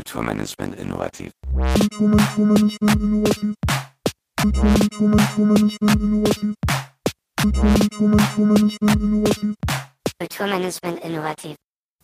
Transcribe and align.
Kulturmanagement 0.00 0.74
innovativ. 0.76 1.30
Kulturmanagement 10.18 11.04
innovativ. 11.04 11.54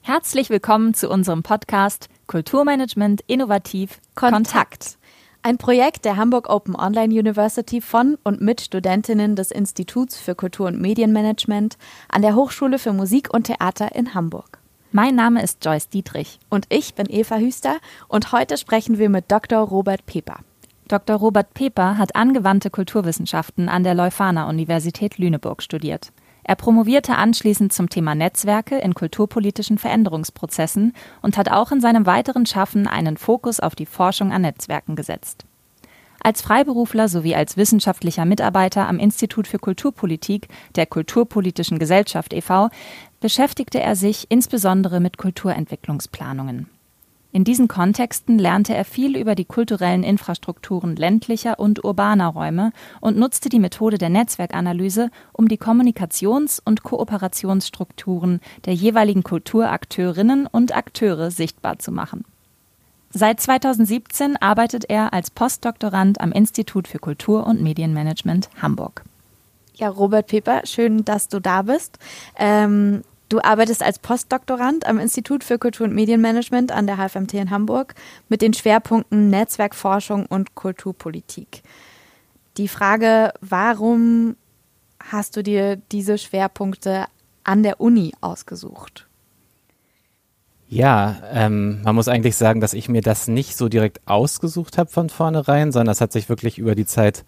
Herzlich 0.03 0.51
willkommen 0.51 0.93
zu 0.93 1.09
unserem 1.09 1.43
Podcast 1.43 2.11
Kulturmanagement 2.27 3.23
innovativ 3.27 3.99
Kontakt. 4.15 4.99
Ein 5.43 5.57
Projekt 5.57 6.05
der 6.05 6.19
Hamburg 6.19 6.51
Open 6.51 6.77
Online 6.77 7.15
University 7.15 7.81
von 7.81 8.19
und 8.25 8.43
mit 8.43 8.61
Studentinnen 8.61 9.37
des 9.37 9.51
Instituts 9.51 10.19
für 10.19 10.35
Kultur- 10.35 10.67
und 10.67 10.79
Medienmanagement 10.83 11.79
an 12.11 12.21
der 12.21 12.35
Hochschule 12.35 12.79
für 12.79 12.93
Musik 12.93 13.33
und 13.33 13.45
Theater 13.45 13.95
in 13.95 14.13
Hamburg. 14.13 14.59
Mein 14.93 15.17
Name 15.17 15.43
ist 15.43 15.65
Joyce 15.65 15.89
Dietrich. 15.89 16.39
Und 16.49 16.67
ich 16.69 16.95
bin 16.95 17.07
Eva 17.11 17.37
Hüster 17.37 17.79
und 18.09 18.33
heute 18.33 18.57
sprechen 18.57 18.99
wir 18.99 19.09
mit 19.09 19.31
Dr. 19.31 19.59
Robert 19.61 20.07
Peper. 20.07 20.39
Dr. 20.89 21.17
Robert 21.17 21.53
Peper 21.55 21.99
hat 21.99 22.15
angewandte 22.15 22.71
Kulturwissenschaften 22.71 23.69
an 23.69 23.83
der 23.83 23.95
Leuphana 23.95 24.49
Universität 24.49 25.19
Lüneburg 25.19 25.63
studiert. 25.63 26.13
Er 26.45 26.55
promovierte 26.55 27.17
anschließend 27.17 27.73
zum 27.73 27.89
Thema 27.89 28.15
Netzwerke 28.15 28.79
in 28.79 28.95
kulturpolitischen 28.95 29.79
Veränderungsprozessen 29.79 30.93
und 31.21 31.37
hat 31.37 31.51
auch 31.51 31.73
in 31.73 31.81
seinem 31.81 32.07
weiteren 32.07 32.47
Schaffen 32.47 32.87
einen 32.87 33.17
Fokus 33.17 33.59
auf 33.59 33.75
die 33.75 33.87
Forschung 33.87 34.33
an 34.33 34.43
Netzwerken 34.43 34.95
gesetzt. 34.95 35.45
Als 36.27 36.43
Freiberufler 36.43 37.09
sowie 37.09 37.37
als 37.37 37.57
wissenschaftlicher 37.57 38.25
Mitarbeiter 38.25 38.89
am 38.89 38.99
Institut 38.99 39.47
für 39.47 39.61
Kulturpolitik 39.61 40.49
der 40.75 40.85
Kulturpolitischen 40.85 41.79
Gesellschaft 41.79 42.33
e.V. 42.33 42.69
beschäftigte 43.21 43.79
er 43.79 43.95
sich 43.95 44.27
insbesondere 44.29 44.99
mit 44.99 45.19
Kulturentwicklungsplanungen. 45.19 46.69
In 47.31 47.45
diesen 47.45 47.69
Kontexten 47.69 48.41
lernte 48.41 48.75
er 48.75 48.85
viel 48.85 49.17
über 49.17 49.37
die 49.37 49.45
kulturellen 49.45 50.03
Infrastrukturen 50.03 50.97
ländlicher 50.97 51.61
und 51.61 51.85
urbaner 51.85 52.27
Räume 52.27 52.73
und 53.01 53.17
nutzte 53.17 53.49
die 53.49 53.61
Methode 53.61 53.97
der 53.97 54.11
Netzwerkanalyse, 54.11 55.11
um 55.33 55.47
die 55.47 55.59
Kommunikations- 55.59 56.61
und 56.65 56.83
Kooperationsstrukturen 56.83 58.41
der 58.65 58.75
jeweiligen 58.75 59.23
Kulturakteurinnen 59.23 60.49
und 60.49 60.77
Akteure 60.77 61.31
sichtbar 61.31 61.79
zu 61.79 61.93
machen. 61.93 62.25
Seit 63.19 63.41
2017 63.41 64.37
arbeitet 64.37 64.91
er 64.91 65.15
als 65.15 65.31
Postdoktorand 65.31 66.21
am 66.21 66.33
Institut 66.33 66.87
für 66.87 66.99
Kultur- 66.99 67.47
und 67.47 67.63
Medienmanagement 67.63 68.51
Hamburg. 68.61 69.05
Ja, 69.73 69.89
Robert 69.89 70.27
Peper, 70.27 70.67
schön, 70.67 71.03
dass 71.03 71.29
du 71.29 71.41
da 71.41 71.63
bist. 71.63 71.99
Ähm, 72.37 73.03
Du 73.29 73.41
arbeitest 73.41 73.83
als 73.83 73.99
Postdoktorand 73.99 74.87
am 74.87 75.01
Institut 75.01 75.43
für 75.43 75.59
Kultur- 75.59 75.89
und 75.89 75.95
Medienmanagement 75.95 76.71
an 76.71 76.87
der 76.87 76.97
HFMT 76.97 77.35
in 77.35 77.51
Hamburg 77.51 77.97
mit 78.29 78.41
den 78.41 78.55
Schwerpunkten 78.55 79.31
Netzwerkforschung 79.31 80.27
und 80.27 80.55
Kulturpolitik. 80.55 81.63
Die 82.57 82.69
Frage, 82.69 83.33
warum 83.41 84.37
hast 85.03 85.37
du 85.37 85.43
dir 85.43 85.75
diese 85.91 86.19
Schwerpunkte 86.19 87.07
an 87.43 87.65
der 87.65 87.81
Uni 87.81 88.13
ausgesucht? 88.21 89.06
Ja, 90.69 91.17
ähm, 91.33 91.83
man 91.83 91.95
muss 91.95 92.09
eigentlich 92.09 92.37
sagen, 92.37 92.61
dass 92.61 92.75
ich 92.75 92.89
mir 92.89 93.01
das 93.01 93.29
nicht 93.29 93.57
so 93.57 93.69
direkt 93.69 94.01
ausgesucht 94.07 94.79
habe 94.79 94.91
von 94.91 95.09
vornherein, 95.11 95.71
sondern 95.71 95.89
das 95.89 96.01
hat 96.01 96.13
sich 96.13 96.29
wirklich 96.29 96.59
über 96.59 96.75
die 96.75 96.87
Zeit 96.87 97.25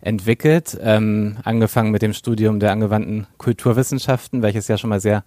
entwickelt, 0.00 0.78
ähm, 0.82 1.36
angefangen 1.44 1.90
mit 1.90 2.00
dem 2.00 2.14
Studium 2.14 2.58
der 2.58 2.72
angewandten 2.72 3.26
Kulturwissenschaften, 3.36 4.40
welches 4.40 4.66
ja 4.68 4.78
schon 4.78 4.88
mal 4.88 5.00
sehr 5.00 5.24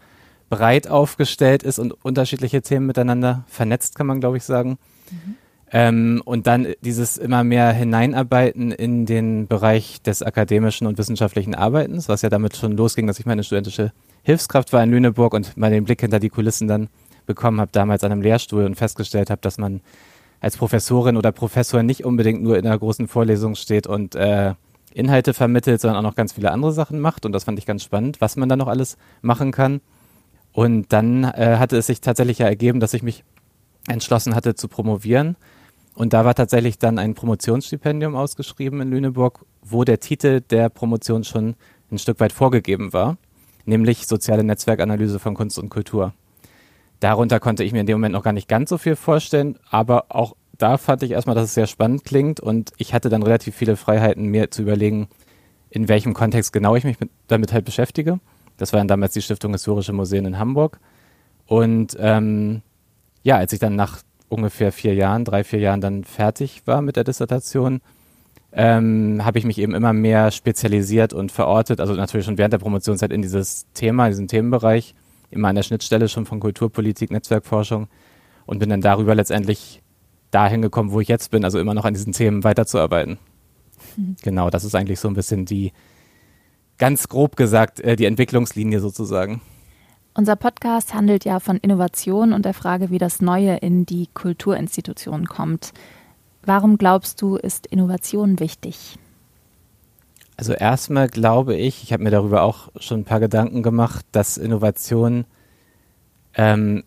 breit 0.50 0.88
aufgestellt 0.88 1.62
ist 1.62 1.78
und 1.78 1.92
unterschiedliche 2.04 2.64
Themen 2.64 2.88
miteinander 2.88 3.44
vernetzt, 3.48 3.96
kann 3.96 4.08
man 4.08 4.20
glaube 4.20 4.38
ich 4.38 4.44
sagen. 4.44 4.78
Mhm. 5.12 5.36
Ähm, 5.76 6.22
und 6.26 6.46
dann 6.46 6.68
dieses 6.82 7.18
immer 7.18 7.44
mehr 7.44 7.72
Hineinarbeiten 7.72 8.72
in 8.72 9.08
den 9.08 9.48
Bereich 9.48 10.02
des 10.04 10.22
akademischen 10.22 10.86
und 10.86 11.00
wissenschaftlichen 11.00 11.56
Arbeitens, 11.56 12.10
was 12.10 12.22
ja 12.22 12.30
damit 12.30 12.56
schon 12.56 12.78
losging, 12.78 13.08
dass 13.08 13.20
ich 13.20 13.26
meine 13.26 13.44
studentische 13.44 13.92
Hilfskraft 14.22 14.72
war 14.72 14.84
in 14.84 14.92
Lüneburg 14.92 15.34
und 15.34 15.58
mal 15.58 15.72
den 15.72 15.86
Blick 15.86 16.02
hinter 16.02 16.20
die 16.20 16.30
Kulissen 16.30 16.68
dann 16.68 16.90
bekommen 17.26 17.60
habe, 17.60 17.72
damals 17.72 18.04
an 18.04 18.12
einem 18.12 18.22
Lehrstuhl 18.22 18.66
und 18.66 18.76
festgestellt 18.76 19.30
habe, 19.30 19.42
dass 19.42 19.58
man 19.58 19.82
als 20.40 20.58
Professorin 20.58 21.18
oder 21.18 21.32
Professor 21.32 21.84
nicht 21.84 22.04
unbedingt 22.04 22.44
nur 22.44 22.58
in 22.58 22.66
einer 22.66 22.78
großen 22.78 23.08
Vorlesung 23.08 23.56
steht 23.56 23.88
und 23.88 24.16
äh, 24.16 24.54
Inhalte 24.94 25.34
vermittelt, 25.34 25.82
sondern 25.82 25.98
auch 25.98 26.10
noch 26.10 26.16
ganz 26.16 26.34
viele 26.34 26.52
andere 26.52 26.74
Sachen 26.74 27.00
macht. 27.00 27.26
Und 27.26 27.32
das 27.32 27.46
fand 27.46 27.58
ich 27.60 27.66
ganz 27.66 27.84
spannend, 27.84 28.22
was 28.22 28.36
man 28.36 28.50
da 28.50 28.56
noch 28.56 28.68
alles 28.68 28.98
machen 29.22 29.52
kann. 29.52 29.82
Und 30.52 30.94
dann 30.94 31.24
äh, 31.24 31.58
hatte 31.58 31.78
es 31.78 31.88
sich 31.88 32.02
tatsächlich 32.02 32.40
ja 32.40 32.48
ergeben, 32.48 32.80
dass 32.80 32.94
ich 32.94 33.04
mich 33.04 33.24
entschlossen 33.88 34.36
hatte 34.36 34.56
zu 34.56 34.68
promovieren. 34.68 35.36
Und 35.96 36.14
da 36.14 36.26
war 36.26 36.36
tatsächlich 36.36 36.78
dann 36.78 37.00
ein 37.00 37.14
Promotionsstipendium 37.14 38.16
ausgeschrieben 38.16 38.82
in 38.82 38.90
Lüneburg, 38.90 39.46
wo 39.62 39.84
der 39.84 40.00
Titel 40.00 40.42
der 40.42 40.70
Promotion 40.70 41.24
schon 41.24 41.56
ein 41.92 42.00
Stück 42.00 42.20
weit 42.20 42.32
vorgegeben 42.32 42.94
war, 42.94 43.18
nämlich 43.66 44.08
soziale 44.08 44.44
Netzwerkanalyse 44.44 45.20
von 45.20 45.36
Kunst 45.36 45.60
und 45.60 45.70
Kultur. 45.70 46.14
Darunter 47.04 47.42
konnte 47.42 47.66
ich 47.66 47.74
mir 47.74 47.82
in 47.82 47.86
dem 47.86 47.98
Moment 47.98 48.14
noch 48.14 48.24
gar 48.24 48.32
nicht 48.32 48.48
ganz 48.48 48.70
so 48.70 48.78
viel 48.78 48.96
vorstellen, 48.96 49.60
aber 49.70 50.06
auch 50.08 50.38
da 50.58 50.78
fand 50.78 51.04
ich 51.04 51.12
erstmal, 51.12 51.36
dass 51.36 51.44
es 51.44 51.54
sehr 51.54 51.68
spannend 51.68 52.06
klingt 52.06 52.40
und 52.40 52.72
ich 52.78 52.94
hatte 52.94 53.10
dann 53.10 53.24
relativ 53.24 53.56
viele 53.56 53.76
Freiheiten, 53.76 54.28
mir 54.28 54.52
zu 54.52 54.62
überlegen, 54.62 55.10
in 55.70 55.90
welchem 55.90 56.14
Kontext 56.14 56.54
genau 56.54 56.78
ich 56.78 56.86
mich 56.86 57.02
mit, 57.02 57.10
damit 57.28 57.52
halt 57.52 57.66
beschäftige. 57.66 58.22
Das 58.56 58.72
war 58.72 58.80
dann 58.80 58.88
damals 58.88 59.12
die 59.12 59.22
Stiftung 59.22 59.52
Historische 59.52 59.92
Museen 59.92 60.24
in 60.24 60.40
Hamburg. 60.40 60.80
Und 61.46 61.98
ähm, 62.00 62.62
ja, 63.22 63.36
als 63.36 63.52
ich 63.52 63.60
dann 63.60 63.76
nach 63.76 64.02
ungefähr 64.30 64.72
vier 64.72 64.94
Jahren, 64.94 65.26
drei, 65.26 65.44
vier 65.44 65.60
Jahren 65.60 65.82
dann 65.82 66.06
fertig 66.06 66.62
war 66.66 66.82
mit 66.82 66.96
der 66.96 67.04
Dissertation, 67.04 67.82
ähm, 68.54 69.26
habe 69.26 69.40
ich 69.40 69.44
mich 69.44 69.58
eben 69.58 69.76
immer 69.76 69.92
mehr 69.92 70.32
spezialisiert 70.32 71.12
und 71.12 71.34
verortet, 71.34 71.82
also 71.82 71.96
natürlich 71.96 72.26
schon 72.26 72.38
während 72.38 72.54
der 72.54 72.60
Promotionszeit 72.60 73.12
in 73.12 73.22
dieses 73.22 73.66
Thema, 73.74 74.06
in 74.06 74.12
diesen 74.12 74.28
Themenbereich 74.30 74.96
immer 75.34 75.50
an 75.50 75.56
der 75.56 75.64
Schnittstelle 75.64 76.08
schon 76.08 76.26
von 76.26 76.40
Kulturpolitik, 76.40 77.12
Netzwerkforschung 77.12 77.88
und 78.46 78.60
bin 78.60 78.70
dann 78.70 78.82
darüber 78.82 79.16
letztendlich 79.16 79.82
dahin 80.32 80.62
gekommen, 80.62 80.92
wo 80.92 81.00
ich 81.00 81.08
jetzt 81.08 81.32
bin, 81.32 81.44
also 81.44 81.60
immer 81.60 81.74
noch 81.74 81.86
an 81.86 81.94
diesen 81.94 82.14
Themen 82.14 82.44
weiterzuarbeiten. 82.44 83.18
Mhm. 83.98 84.16
Genau, 84.22 84.50
das 84.50 84.64
ist 84.64 84.76
eigentlich 84.76 85.00
so 85.00 85.08
ein 85.08 85.14
bisschen 85.14 85.46
die, 85.46 85.72
ganz 86.78 87.08
grob 87.08 87.36
gesagt, 87.36 87.80
äh, 87.80 87.96
die 87.96 88.06
Entwicklungslinie 88.06 88.80
sozusagen. 88.80 89.42
Unser 90.16 90.36
Podcast 90.36 90.94
handelt 90.94 91.26
ja 91.26 91.40
von 91.40 91.58
Innovation 91.58 92.34
und 92.34 92.46
der 92.46 92.54
Frage, 92.54 92.92
wie 92.92 93.00
das 93.00 93.22
Neue 93.22 93.58
in 93.58 93.86
die 93.86 94.08
Kulturinstitutionen 94.14 95.28
kommt. 95.28 95.74
Warum 96.46 96.78
glaubst 96.78 97.22
du, 97.22 97.36
ist 97.36 97.66
Innovation 97.68 98.40
wichtig? 98.40 98.98
Also 100.44 100.52
erstmal 100.52 101.08
glaube 101.08 101.56
ich, 101.56 101.84
ich 101.84 101.94
habe 101.94 102.04
mir 102.04 102.12
darüber 102.12 102.42
auch 102.42 102.68
schon 102.76 103.00
ein 103.00 103.06
paar 103.06 103.22
Gedanken 103.22 103.64
gemacht, 103.64 104.06
dass 104.12 104.36
Innovation 104.36 105.24
ähm, 106.34 106.84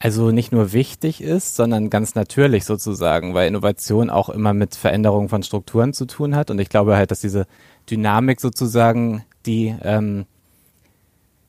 also 0.00 0.32
nicht 0.32 0.50
nur 0.50 0.72
wichtig 0.72 1.20
ist, 1.20 1.54
sondern 1.54 1.90
ganz 1.90 2.16
natürlich 2.16 2.64
sozusagen, 2.64 3.34
weil 3.34 3.46
Innovation 3.46 4.10
auch 4.10 4.28
immer 4.30 4.52
mit 4.52 4.74
Veränderungen 4.74 5.28
von 5.28 5.44
Strukturen 5.44 5.92
zu 5.92 6.06
tun 6.06 6.34
hat. 6.34 6.50
Und 6.50 6.58
ich 6.58 6.68
glaube 6.68 6.96
halt, 6.96 7.12
dass 7.12 7.20
diese 7.20 7.46
Dynamik 7.88 8.40
sozusagen, 8.40 9.24
die 9.46 9.72
ähm, 9.84 10.26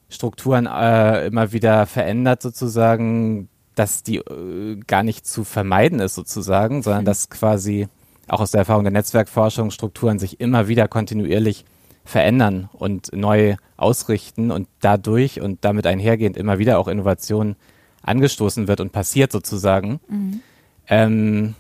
Strukturen 0.09 0.67
äh, 0.67 1.25
immer 1.25 1.51
wieder 1.51 1.87
verändert 1.87 2.43
sozusagen, 2.43 3.49
dass 3.73 4.03
die 4.03 4.17
äh, 4.17 4.79
gar 4.85 5.01
nicht 5.01 5.25
zu 5.25 5.43
vermeiden 5.43 5.99
ist 5.99 6.13
sozusagen, 6.13 6.83
sondern 6.83 7.01
mhm. 7.01 7.07
dass 7.07 7.31
quasi 7.31 7.87
auch 8.27 8.41
aus 8.41 8.51
der 8.51 8.59
Erfahrung 8.59 8.83
der 8.83 8.93
Netzwerkforschung 8.93 9.71
Strukturen 9.71 10.19
sich 10.19 10.39
immer 10.39 10.67
wieder 10.67 10.87
kontinuierlich 10.87 11.65
verändern 12.03 12.69
und 12.73 13.13
neu 13.13 13.55
ausrichten 13.75 14.51
und 14.51 14.67
dadurch 14.79 15.41
und 15.41 15.63
damit 15.65 15.85
einhergehend 15.85 16.37
immer 16.37 16.57
wieder 16.57 16.79
auch 16.79 16.87
Innovationen 16.87 17.55
angestoßen 18.01 18.67
wird 18.67 18.79
und 18.79 18.91
passiert 18.91 19.31
sozusagen. 19.31 19.99
Mhm. 20.07 20.41
Ähm, 20.87 21.55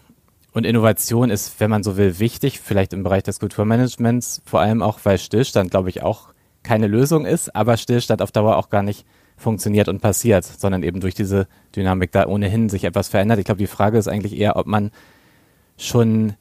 und 0.53 0.65
Innovation 0.65 1.29
ist, 1.29 1.59
wenn 1.59 1.69
man 1.69 1.83
so 1.83 1.97
will, 1.97 2.19
wichtig, 2.19 2.59
vielleicht 2.59 2.93
im 2.93 3.03
Bereich 3.03 3.23
des 3.23 3.39
Kulturmanagements, 3.39 4.41
vor 4.45 4.61
allem 4.61 4.81
auch, 4.81 4.99
weil 5.03 5.17
Stillstand, 5.19 5.69
glaube 5.69 5.89
ich, 5.89 6.01
auch 6.01 6.29
keine 6.63 6.87
Lösung 6.87 7.25
ist, 7.25 7.55
aber 7.55 7.77
Stillstand 7.77 8.21
auf 8.21 8.31
Dauer 8.31 8.57
auch 8.57 8.69
gar 8.69 8.81
nicht 8.81 9.05
funktioniert 9.37 9.87
und 9.87 10.01
passiert, 10.01 10.45
sondern 10.45 10.81
eben 10.81 10.99
durch 10.99 11.13
diese 11.13 11.47
Dynamik 11.75 12.11
da 12.11 12.25
ohnehin 12.25 12.69
sich 12.69 12.85
etwas 12.85 13.07
verändert. 13.07 13.37
Ich 13.37 13.45
glaube, 13.45 13.59
die 13.59 13.67
Frage 13.67 13.97
ist 13.97 14.07
eigentlich 14.07 14.35
eher, 14.35 14.55
ob 14.55 14.65
man 14.65 14.91
schon 15.77 16.33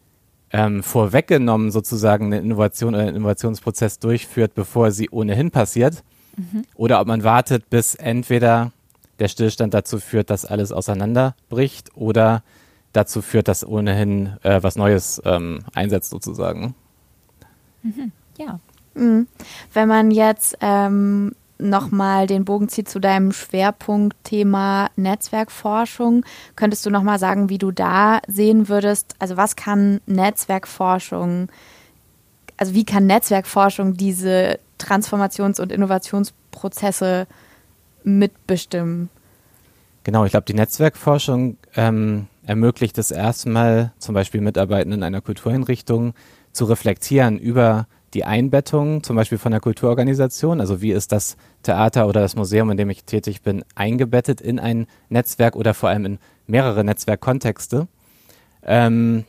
ähm, 0.57 0.83
vorweggenommen 0.83 1.71
sozusagen 1.71 2.27
eine 2.27 2.39
Innovation 2.39 2.95
oder 2.95 3.03
einen 3.03 3.17
Innovationsprozess 3.17 3.99
durchführt, 3.99 4.55
bevor 4.55 4.91
sie 4.91 5.11
ohnehin 5.11 5.51
passiert. 5.51 6.03
Mhm. 6.37 6.65
Oder 6.75 6.99
ob 7.03 7.07
man 7.09 7.25
wartet, 7.25 7.69
bis 7.69 7.95
entweder 7.95 8.73
der 9.19 9.29
Stillstand 9.29 9.75
dazu 9.75 9.99
führt, 9.99 10.31
dass 10.31 10.47
alles 10.47 10.73
auseinanderbricht 10.73 11.95
oder 11.95 12.43
dazu 12.95 13.21
führt, 13.21 13.49
dass 13.49 13.67
ohnehin 13.67 14.39
äh, 14.43 14.63
was 14.63 14.77
Neues 14.77 15.21
ähm, 15.27 15.61
einsetzt 15.75 16.09
sozusagen. 16.09 16.75
Mhm. 17.83 18.13
Ja. 18.39 18.59
Mhm. 18.95 19.27
Wenn 19.75 19.89
man 19.89 20.11
jetzt 20.11 20.57
ähm, 20.63 21.33
nochmal 21.59 22.27
den 22.27 22.45
Bogen 22.45 22.69
zieht 22.69 22.89
zu 22.89 22.99
deinem 22.99 23.33
Schwerpunktthema 23.33 24.91
Netzwerkforschung, 24.97 26.25
könntest 26.55 26.85
du 26.87 26.91
nochmal 26.91 27.19
sagen, 27.19 27.49
wie 27.49 27.59
du 27.59 27.71
da 27.71 28.21
sehen 28.27 28.69
würdest, 28.69 29.15
also 29.19 29.37
was 29.37 29.57
kann 29.57 30.01
Netzwerkforschung, 30.07 31.49
also 32.57 32.75
wie 32.75 32.85
kann 32.85 33.07
Netzwerkforschung 33.07 33.95
diese 33.95 34.59
Transformations- 34.79 35.61
und 35.61 35.73
Innovationsprozesse 35.73 37.27
mitbestimmen? 38.05 39.11
Genau, 40.05 40.25
ich 40.25 40.31
glaube, 40.31 40.47
die 40.47 40.55
Netzwerkforschung 40.55 41.57
ähm, 41.75 42.29
ermöglicht 42.47 42.97
es 42.99 43.11
erstmal, 43.11 43.93
zum 43.99 44.15
Beispiel 44.15 44.41
Mitarbeitenden 44.41 45.03
einer 45.03 45.21
Kultureinrichtung 45.21 46.15
zu 46.53 46.65
reflektieren 46.65 47.39
über 47.39 47.87
die 48.15 48.25
Einbettung 48.25 49.03
zum 49.03 49.17
Beispiel 49.17 49.39
von 49.39 49.53
der 49.53 49.61
Kulturorganisation, 49.61 50.61
also 50.61 50.81
wie 50.81 50.93
ist 50.93 51.13
das 51.13 51.37
Theater 51.63 52.07
oder 52.07 52.21
das 52.21 52.37
Museum, 52.37 52.71
in 52.71 52.77
dem 52.77 52.91
ich 52.91 53.05
tätig 53.05 53.43
bin, 53.43 53.65
eingebettet 53.75 54.41
in 54.41 54.59
ein 54.59 54.87
Netzwerk 55.09 55.57
oder 55.57 55.75
vor 55.75 55.89
allem 55.89 56.05
in 56.05 56.19
mehrere 56.47 56.85
Netzwerkkontexte. 56.85 57.89
Ähm, 58.63 59.25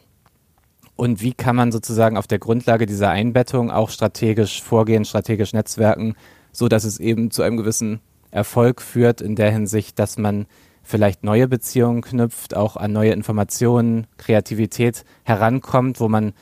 und 0.96 1.22
wie 1.22 1.34
kann 1.34 1.56
man 1.56 1.72
sozusagen 1.72 2.18
auf 2.18 2.28
der 2.28 2.40
Grundlage 2.40 2.86
dieser 2.86 3.10
Einbettung 3.10 3.72
auch 3.72 3.90
strategisch 3.90 4.62
vorgehen, 4.64 5.06
strategisch 5.06 5.54
netzwerken, 5.54 6.16
so 6.52 6.68
dass 6.68 6.84
es 6.84 7.00
eben 7.00 7.30
zu 7.30 7.44
einem 7.44 7.58
gewissen 7.58 8.00
Erfolg 8.32 8.82
führt 8.82 9.22
in 9.22 9.36
der 9.36 9.52
Hinsicht, 9.52 10.00
dass 10.00 10.18
man 10.18 10.48
vielleicht 10.84 11.24
neue 11.24 11.48
Beziehungen 11.48 12.02
knüpft, 12.02 12.56
auch 12.56 12.78
an 12.78 12.94
neue 12.94 13.12
Informationen, 13.12 14.08
Kreativität 14.18 15.04
herankommt, 15.24 16.00
wo 16.00 16.08
man 16.08 16.34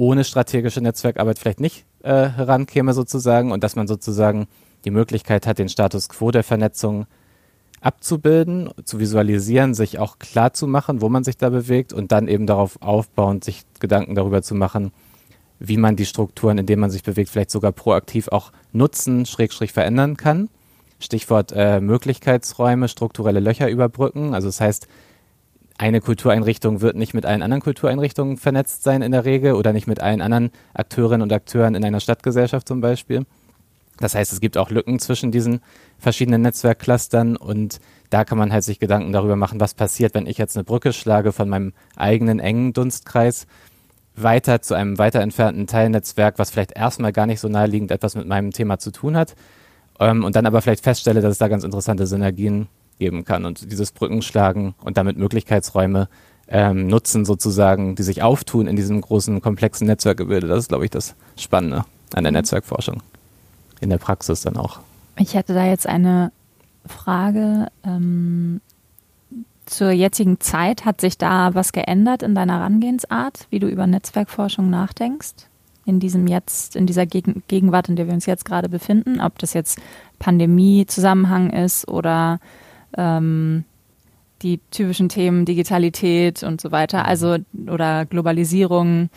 ohne 0.00 0.24
strategische 0.24 0.80
Netzwerkarbeit 0.80 1.38
vielleicht 1.38 1.60
nicht 1.60 1.84
äh, 2.02 2.30
herankäme 2.30 2.94
sozusagen 2.94 3.52
und 3.52 3.62
dass 3.62 3.76
man 3.76 3.86
sozusagen 3.86 4.48
die 4.86 4.90
Möglichkeit 4.90 5.46
hat, 5.46 5.58
den 5.58 5.68
Status 5.68 6.08
quo 6.08 6.30
der 6.30 6.42
Vernetzung 6.42 7.04
abzubilden, 7.82 8.70
zu 8.84 8.98
visualisieren, 8.98 9.74
sich 9.74 9.98
auch 9.98 10.18
klar 10.18 10.54
zu 10.54 10.66
machen, 10.66 11.02
wo 11.02 11.10
man 11.10 11.22
sich 11.22 11.36
da 11.36 11.50
bewegt 11.50 11.92
und 11.92 12.12
dann 12.12 12.28
eben 12.28 12.46
darauf 12.46 12.80
aufbauend 12.80 13.44
sich 13.44 13.64
Gedanken 13.78 14.14
darüber 14.14 14.40
zu 14.40 14.54
machen, 14.54 14.90
wie 15.58 15.76
man 15.76 15.96
die 15.96 16.06
Strukturen, 16.06 16.56
in 16.56 16.64
denen 16.64 16.80
man 16.80 16.90
sich 16.90 17.02
bewegt, 17.02 17.28
vielleicht 17.28 17.50
sogar 17.50 17.72
proaktiv 17.72 18.28
auch 18.28 18.52
nutzen, 18.72 19.26
schrägstrich 19.26 19.74
verändern 19.74 20.16
kann. 20.16 20.48
Stichwort 20.98 21.52
äh, 21.54 21.80
Möglichkeitsräume, 21.80 22.88
strukturelle 22.88 23.40
Löcher 23.40 23.68
überbrücken. 23.68 24.32
Also 24.32 24.48
das 24.48 24.62
heißt, 24.62 24.88
eine 25.80 26.02
Kultureinrichtung 26.02 26.82
wird 26.82 26.94
nicht 26.94 27.14
mit 27.14 27.24
allen 27.24 27.40
anderen 27.40 27.62
Kultureinrichtungen 27.62 28.36
vernetzt 28.36 28.82
sein 28.82 29.00
in 29.00 29.12
der 29.12 29.24
Regel 29.24 29.54
oder 29.54 29.72
nicht 29.72 29.86
mit 29.86 30.02
allen 30.02 30.20
anderen 30.20 30.50
Akteurinnen 30.74 31.22
und 31.22 31.32
Akteuren 31.32 31.74
in 31.74 31.82
einer 31.82 32.00
Stadtgesellschaft 32.00 32.68
zum 32.68 32.82
Beispiel. 32.82 33.24
Das 33.96 34.14
heißt, 34.14 34.30
es 34.30 34.42
gibt 34.42 34.58
auch 34.58 34.68
Lücken 34.68 34.98
zwischen 34.98 35.32
diesen 35.32 35.62
verschiedenen 35.98 36.42
Netzwerkclustern 36.42 37.34
und 37.34 37.80
da 38.10 38.26
kann 38.26 38.36
man 38.36 38.52
halt 38.52 38.62
sich 38.62 38.78
Gedanken 38.78 39.12
darüber 39.12 39.36
machen, 39.36 39.58
was 39.58 39.72
passiert, 39.72 40.14
wenn 40.14 40.26
ich 40.26 40.36
jetzt 40.36 40.54
eine 40.54 40.64
Brücke 40.64 40.92
schlage 40.92 41.32
von 41.32 41.48
meinem 41.48 41.72
eigenen 41.96 42.40
engen 42.40 42.74
Dunstkreis 42.74 43.46
weiter 44.16 44.60
zu 44.60 44.74
einem 44.74 44.98
weiter 44.98 45.22
entfernten 45.22 45.66
Teilnetzwerk, 45.66 46.38
was 46.38 46.50
vielleicht 46.50 46.76
erstmal 46.76 47.12
gar 47.12 47.24
nicht 47.24 47.40
so 47.40 47.48
naheliegend 47.48 47.90
etwas 47.90 48.16
mit 48.16 48.26
meinem 48.26 48.50
Thema 48.50 48.78
zu 48.78 48.90
tun 48.90 49.16
hat 49.16 49.34
ähm, 49.98 50.24
und 50.24 50.36
dann 50.36 50.44
aber 50.44 50.60
vielleicht 50.60 50.84
feststelle, 50.84 51.22
dass 51.22 51.32
es 51.32 51.38
da 51.38 51.48
ganz 51.48 51.64
interessante 51.64 52.06
Synergien 52.06 52.68
geben 53.00 53.24
kann 53.24 53.44
und 53.44 53.72
dieses 53.72 53.90
Brückenschlagen 53.90 54.74
und 54.84 54.96
damit 54.96 55.16
Möglichkeitsräume 55.16 56.08
ähm, 56.46 56.86
nutzen 56.86 57.24
sozusagen, 57.24 57.96
die 57.96 58.02
sich 58.02 58.22
auftun 58.22 58.66
in 58.66 58.76
diesem 58.76 59.00
großen, 59.00 59.40
komplexen 59.40 59.86
Netzwerkgebilde. 59.86 60.46
Das 60.46 60.58
ist, 60.58 60.68
glaube 60.68 60.84
ich, 60.84 60.90
das 60.90 61.14
Spannende 61.36 61.84
an 62.14 62.24
der 62.24 62.32
mhm. 62.32 62.38
Netzwerkforschung. 62.38 63.02
In 63.80 63.88
der 63.88 63.98
Praxis 63.98 64.42
dann 64.42 64.56
auch. 64.56 64.80
Ich 65.16 65.34
hätte 65.34 65.54
da 65.54 65.64
jetzt 65.64 65.86
eine 65.86 66.32
Frage. 66.86 67.68
Ähm, 67.84 68.60
zur 69.64 69.92
jetzigen 69.92 70.40
Zeit 70.40 70.84
hat 70.84 71.00
sich 71.00 71.16
da 71.16 71.54
was 71.54 71.72
geändert 71.72 72.22
in 72.22 72.34
deiner 72.34 72.54
Herangehensart, 72.54 73.46
wie 73.50 73.60
du 73.60 73.68
über 73.68 73.86
Netzwerkforschung 73.86 74.68
nachdenkst? 74.68 75.46
In 75.86 76.00
diesem 76.00 76.26
jetzt, 76.26 76.76
in 76.76 76.86
dieser 76.86 77.06
Gegenwart, 77.06 77.88
in 77.88 77.96
der 77.96 78.06
wir 78.06 78.14
uns 78.14 78.26
jetzt 78.26 78.44
gerade 78.44 78.68
befinden, 78.68 79.20
ob 79.20 79.38
das 79.38 79.54
jetzt 79.54 79.78
Pandemie-Zusammenhang 80.18 81.50
ist 81.50 81.88
oder 81.88 82.40
ähm, 82.96 83.64
die 84.42 84.60
typischen 84.70 85.08
Themen 85.08 85.44
Digitalität 85.44 86.42
und 86.42 86.60
so 86.60 86.72
weiter, 86.72 87.04
also 87.06 87.36
oder 87.68 88.06
Globalisierung. 88.06 89.10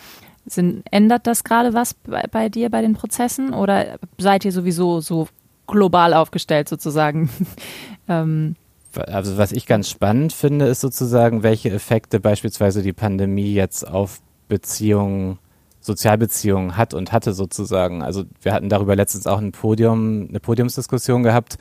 Sind, 0.45 0.83
ändert 0.91 1.25
das 1.25 1.45
gerade 1.45 1.73
was 1.73 1.93
bei, 1.93 2.25
bei 2.29 2.49
dir 2.49 2.69
bei 2.69 2.81
den 2.81 2.95
Prozessen 2.95 3.53
oder 3.53 3.97
seid 4.17 4.43
ihr 4.43 4.51
sowieso 4.51 4.99
so 4.99 5.29
global 5.67 6.13
aufgestellt 6.13 6.67
sozusagen? 6.67 7.29
ähm, 8.09 8.55
also 8.95 9.37
was 9.37 9.51
ich 9.53 9.65
ganz 9.65 9.89
spannend 9.89 10.33
finde, 10.33 10.65
ist 10.65 10.81
sozusagen, 10.81 11.43
welche 11.43 11.71
Effekte 11.71 12.19
beispielsweise 12.19 12.83
die 12.83 12.93
Pandemie 12.93 13.53
jetzt 13.53 13.87
auf 13.87 14.19
Beziehungen, 14.47 15.39
Sozialbeziehungen 15.79 16.77
hat 16.77 16.93
und 16.93 17.11
hatte 17.11 17.33
sozusagen. 17.33 18.03
Also 18.03 18.23
wir 18.41 18.53
hatten 18.53 18.69
darüber 18.69 18.95
letztens 18.95 19.27
auch 19.27 19.39
ein 19.39 19.51
Podium, 19.51 20.27
eine 20.29 20.39
Podiumsdiskussion 20.39 21.23
gehabt, 21.23 21.57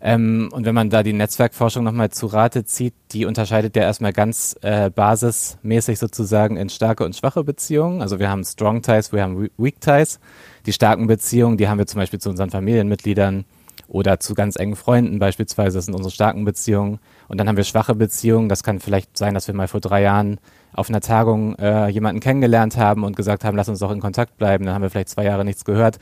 ähm, 0.00 0.48
und 0.52 0.64
wenn 0.64 0.74
man 0.74 0.90
da 0.90 1.02
die 1.02 1.12
Netzwerkforschung 1.12 1.82
nochmal 1.82 2.10
zu 2.10 2.26
Rate 2.26 2.64
zieht, 2.64 2.94
die 3.10 3.24
unterscheidet 3.24 3.74
ja 3.74 3.82
erstmal 3.82 4.12
ganz 4.12 4.56
äh, 4.62 4.90
basismäßig 4.90 5.98
sozusagen 5.98 6.56
in 6.56 6.68
starke 6.68 7.04
und 7.04 7.16
schwache 7.16 7.42
Beziehungen. 7.42 8.00
Also 8.00 8.20
wir 8.20 8.30
haben 8.30 8.44
Strong 8.44 8.82
Ties, 8.82 9.12
wir 9.12 9.22
haben 9.22 9.48
Weak 9.58 9.80
Ties. 9.80 10.20
Die 10.66 10.72
starken 10.72 11.08
Beziehungen, 11.08 11.56
die 11.56 11.68
haben 11.68 11.78
wir 11.78 11.86
zum 11.86 11.98
Beispiel 11.98 12.20
zu 12.20 12.30
unseren 12.30 12.50
Familienmitgliedern 12.50 13.44
oder 13.88 14.20
zu 14.20 14.34
ganz 14.34 14.54
engen 14.54 14.76
Freunden 14.76 15.18
beispielsweise. 15.18 15.78
Das 15.78 15.86
sind 15.86 15.94
unsere 15.94 16.12
starken 16.12 16.44
Beziehungen. 16.44 17.00
Und 17.26 17.38
dann 17.38 17.48
haben 17.48 17.56
wir 17.56 17.64
schwache 17.64 17.96
Beziehungen. 17.96 18.48
Das 18.48 18.62
kann 18.62 18.78
vielleicht 18.78 19.16
sein, 19.18 19.34
dass 19.34 19.48
wir 19.48 19.54
mal 19.54 19.66
vor 19.66 19.80
drei 19.80 20.02
Jahren 20.02 20.38
auf 20.74 20.90
einer 20.90 21.00
Tagung 21.00 21.56
äh, 21.56 21.88
jemanden 21.88 22.20
kennengelernt 22.20 22.76
haben 22.76 23.02
und 23.02 23.16
gesagt 23.16 23.44
haben, 23.44 23.56
lass 23.56 23.68
uns 23.68 23.80
doch 23.80 23.90
in 23.90 24.00
Kontakt 24.00 24.36
bleiben. 24.36 24.64
Dann 24.64 24.74
haben 24.74 24.82
wir 24.82 24.90
vielleicht 24.90 25.08
zwei 25.08 25.24
Jahre 25.24 25.44
nichts 25.44 25.64
gehört 25.64 25.98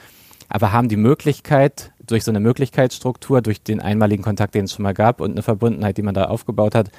aber 0.48 0.72
haben 0.72 0.88
die 0.88 0.96
Möglichkeit, 0.96 1.92
durch 2.06 2.24
so 2.24 2.30
eine 2.30 2.40
Möglichkeitsstruktur, 2.40 3.42
durch 3.42 3.62
den 3.62 3.80
einmaligen 3.80 4.22
Kontakt, 4.22 4.54
den 4.54 4.64
es 4.64 4.72
schon 4.72 4.82
mal 4.82 4.94
gab 4.94 5.20
und 5.20 5.32
eine 5.32 5.42
Verbundenheit, 5.42 5.96
die 5.96 6.02
man 6.02 6.14
da 6.14 6.24
aufgebaut 6.24 6.74
hat, 6.74 6.90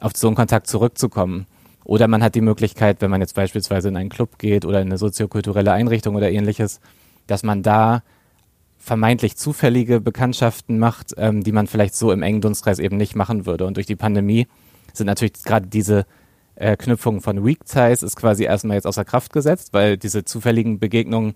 auf 0.00 0.12
so 0.16 0.26
einen 0.26 0.36
Kontakt 0.36 0.66
zurückzukommen. 0.66 1.46
Oder 1.84 2.08
man 2.08 2.22
hat 2.22 2.34
die 2.34 2.40
Möglichkeit, 2.40 3.00
wenn 3.00 3.10
man 3.10 3.20
jetzt 3.20 3.34
beispielsweise 3.34 3.88
in 3.88 3.96
einen 3.96 4.08
Club 4.08 4.38
geht 4.38 4.64
oder 4.64 4.80
in 4.80 4.88
eine 4.88 4.98
soziokulturelle 4.98 5.72
Einrichtung 5.72 6.16
oder 6.16 6.30
ähnliches, 6.30 6.80
dass 7.26 7.42
man 7.42 7.62
da 7.62 8.02
vermeintlich 8.78 9.36
zufällige 9.36 10.00
Bekanntschaften 10.00 10.78
macht, 10.78 11.14
ähm, 11.16 11.42
die 11.42 11.52
man 11.52 11.66
vielleicht 11.66 11.94
so 11.94 12.12
im 12.12 12.22
engen 12.22 12.40
Dunstkreis 12.40 12.78
eben 12.78 12.96
nicht 12.96 13.14
machen 13.14 13.46
würde. 13.46 13.66
Und 13.66 13.76
durch 13.76 13.86
die 13.86 13.96
Pandemie 13.96 14.46
sind 14.92 15.06
natürlich 15.06 15.34
gerade 15.44 15.66
diese 15.66 16.06
äh, 16.56 16.76
Knüpfungen 16.76 17.20
von 17.20 17.44
Weak 17.44 17.64
Ties 17.66 18.02
ist 18.02 18.16
quasi 18.16 18.44
erstmal 18.44 18.76
jetzt 18.76 18.86
außer 18.86 19.04
Kraft 19.04 19.32
gesetzt, 19.32 19.72
weil 19.72 19.96
diese 19.96 20.24
zufälligen 20.24 20.78
Begegnungen 20.78 21.34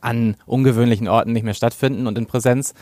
an 0.00 0.36
ungewöhnlichen 0.46 1.08
Orten 1.08 1.32
nicht 1.32 1.44
mehr 1.44 1.54
stattfinden 1.54 2.06
und 2.06 2.18
in 2.18 2.26
Präsenz. 2.26 2.74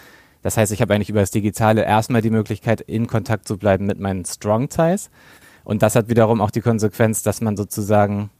Das 0.42 0.56
heißt, 0.56 0.72
ich 0.72 0.80
habe 0.80 0.94
eigentlich 0.94 1.10
über 1.10 1.20
das 1.20 1.30
Digitale 1.30 1.84
erstmal 1.84 2.22
die 2.22 2.30
Möglichkeit, 2.30 2.80
in 2.80 3.06
Kontakt 3.06 3.48
zu 3.48 3.58
bleiben 3.58 3.86
mit 3.86 3.98
meinen 3.98 4.24
Strong 4.24 4.68
Ties. 4.68 5.10
Und 5.64 5.82
das 5.82 5.96
hat 5.96 6.08
wiederum 6.08 6.40
auch 6.40 6.50
die 6.50 6.60
Konsequenz, 6.60 7.22
dass 7.22 7.40
man 7.40 7.56
sozusagen 7.56 8.30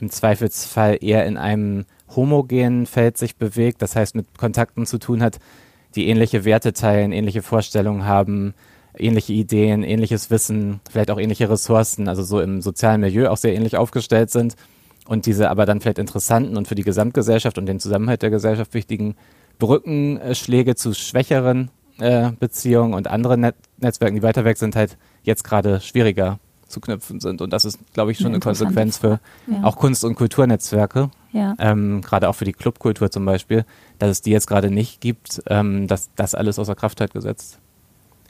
im 0.00 0.10
Zweifelsfall 0.10 0.98
eher 1.00 1.24
in 1.26 1.36
einem 1.36 1.84
homogenen 2.16 2.86
Feld 2.86 3.16
sich 3.16 3.36
bewegt, 3.36 3.82
das 3.82 3.94
heißt 3.94 4.16
mit 4.16 4.36
Kontakten 4.36 4.86
zu 4.86 4.98
tun 4.98 5.22
hat, 5.22 5.38
die 5.94 6.08
ähnliche 6.08 6.44
Werte 6.44 6.72
teilen, 6.72 7.12
ähnliche 7.12 7.42
Vorstellungen 7.42 8.04
haben, 8.04 8.54
ähnliche 8.98 9.32
Ideen, 9.32 9.84
ähnliches 9.84 10.30
Wissen, 10.30 10.80
vielleicht 10.90 11.10
auch 11.12 11.20
ähnliche 11.20 11.48
Ressourcen, 11.48 12.08
also 12.08 12.24
so 12.24 12.40
im 12.40 12.60
sozialen 12.60 13.00
Milieu 13.00 13.28
auch 13.28 13.36
sehr 13.36 13.54
ähnlich 13.54 13.76
aufgestellt 13.76 14.30
sind 14.30 14.56
und 15.06 15.26
diese 15.26 15.50
aber 15.50 15.66
dann 15.66 15.80
vielleicht 15.80 15.98
interessanten 15.98 16.56
und 16.56 16.68
für 16.68 16.74
die 16.74 16.82
Gesamtgesellschaft 16.82 17.58
und 17.58 17.66
den 17.66 17.80
Zusammenhalt 17.80 18.22
der 18.22 18.30
Gesellschaft 18.30 18.74
wichtigen 18.74 19.16
Brückenschläge 19.58 20.74
zu 20.74 20.94
schwächeren 20.94 21.70
äh, 21.98 22.32
Beziehungen 22.38 22.94
und 22.94 23.08
anderen 23.08 23.40
Net 23.40 23.54
Netzwerken, 23.78 24.16
die 24.16 24.22
weiter 24.22 24.44
weg 24.44 24.56
sind, 24.56 24.76
halt 24.76 24.96
jetzt 25.22 25.44
gerade 25.44 25.80
schwieriger 25.80 26.38
zu 26.66 26.80
knüpfen 26.80 27.20
sind. 27.20 27.40
Und 27.42 27.52
das 27.52 27.64
ist, 27.64 27.78
glaube 27.92 28.10
ich, 28.10 28.18
schon 28.18 28.28
eine, 28.28 28.36
eine 28.36 28.40
Konsequenz 28.40 28.98
für 28.98 29.20
ja. 29.46 29.62
auch 29.62 29.76
Kunst- 29.76 30.04
und 30.04 30.14
Kulturnetzwerke. 30.14 31.10
Ja. 31.32 31.54
Ähm, 31.58 32.00
gerade 32.00 32.28
auch 32.28 32.34
für 32.34 32.44
die 32.44 32.52
Clubkultur 32.52 33.10
zum 33.10 33.24
Beispiel, 33.24 33.64
dass 33.98 34.10
es 34.10 34.22
die 34.22 34.30
jetzt 34.30 34.46
gerade 34.46 34.70
nicht 34.70 35.00
gibt, 35.00 35.42
ähm, 35.48 35.86
dass 35.86 36.10
das 36.16 36.34
alles 36.34 36.58
außer 36.58 36.74
Kraft 36.74 37.00
halt 37.00 37.12
gesetzt 37.12 37.58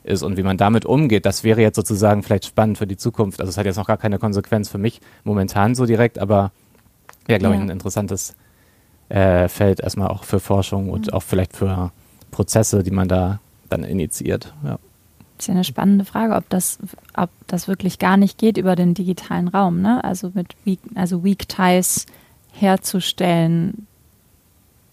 ist 0.03 0.23
und 0.23 0.37
wie 0.37 0.43
man 0.43 0.59
damit 0.59 0.85
umgeht, 0.85 1.25
das 1.25 1.45
wäre 1.45 1.63
jetzt 1.63 1.77
sozusagen 1.77 2.23
vielleicht 2.23 2.45
spannend 2.45 2.79
für 2.79 2.87
die 2.87 2.97
Zukunft. 2.97 3.41
Also 3.41 3.51
es 3.51 3.57
hat 3.57 3.65
jetzt 3.65 3.77
noch 3.77 3.87
gar 3.87 3.97
keine 3.97 4.19
Konsequenz 4.19 4.69
für 4.69 4.79
mich 4.79 5.01
momentan 5.25 5.75
so 5.75 5.87
direkt, 5.87 6.19
aber 6.19 6.53
ja, 7.29 7.39
glaube 7.39 7.55
ja. 7.55 7.61
ich, 7.61 7.67
ein 7.67 7.71
interessantes 7.71 8.35
äh, 9.09 9.49
Feld 9.49 9.81
erstmal 9.81 10.09
auch 10.09 10.25
für 10.25 10.41
Forschung 10.41 10.91
und 10.91 11.13
auch 11.13 11.23
vielleicht 11.23 11.57
für 11.57 11.93
Prozesse, 12.31 12.83
die 12.83 12.91
man 12.91 13.09
da 13.09 13.41
dann 13.69 13.85
initiiert. 13.85 14.53
Ja. 14.65 14.79
Das 15.37 15.45
ist 15.45 15.49
ja 15.49 15.55
eine 15.55 15.65
spannende 15.65 16.05
Frage, 16.05 16.35
ob 16.37 16.49
das, 16.49 16.79
ob 17.17 17.31
das 17.47 17.67
wirklich 17.67 17.99
gar 17.99 18.17
nicht 18.17 18.39
geht 18.39 18.57
über 18.57 18.77
den 18.77 18.95
digitalen 18.95 19.49
Raum, 19.49 19.83
ne? 19.83 20.03
Also 20.05 20.31
mit 20.35 20.55
Weak, 20.65 20.79
also 20.95 21.25
Weak 21.25 21.49
Ties 21.49 22.07
herzustellen, 22.53 23.87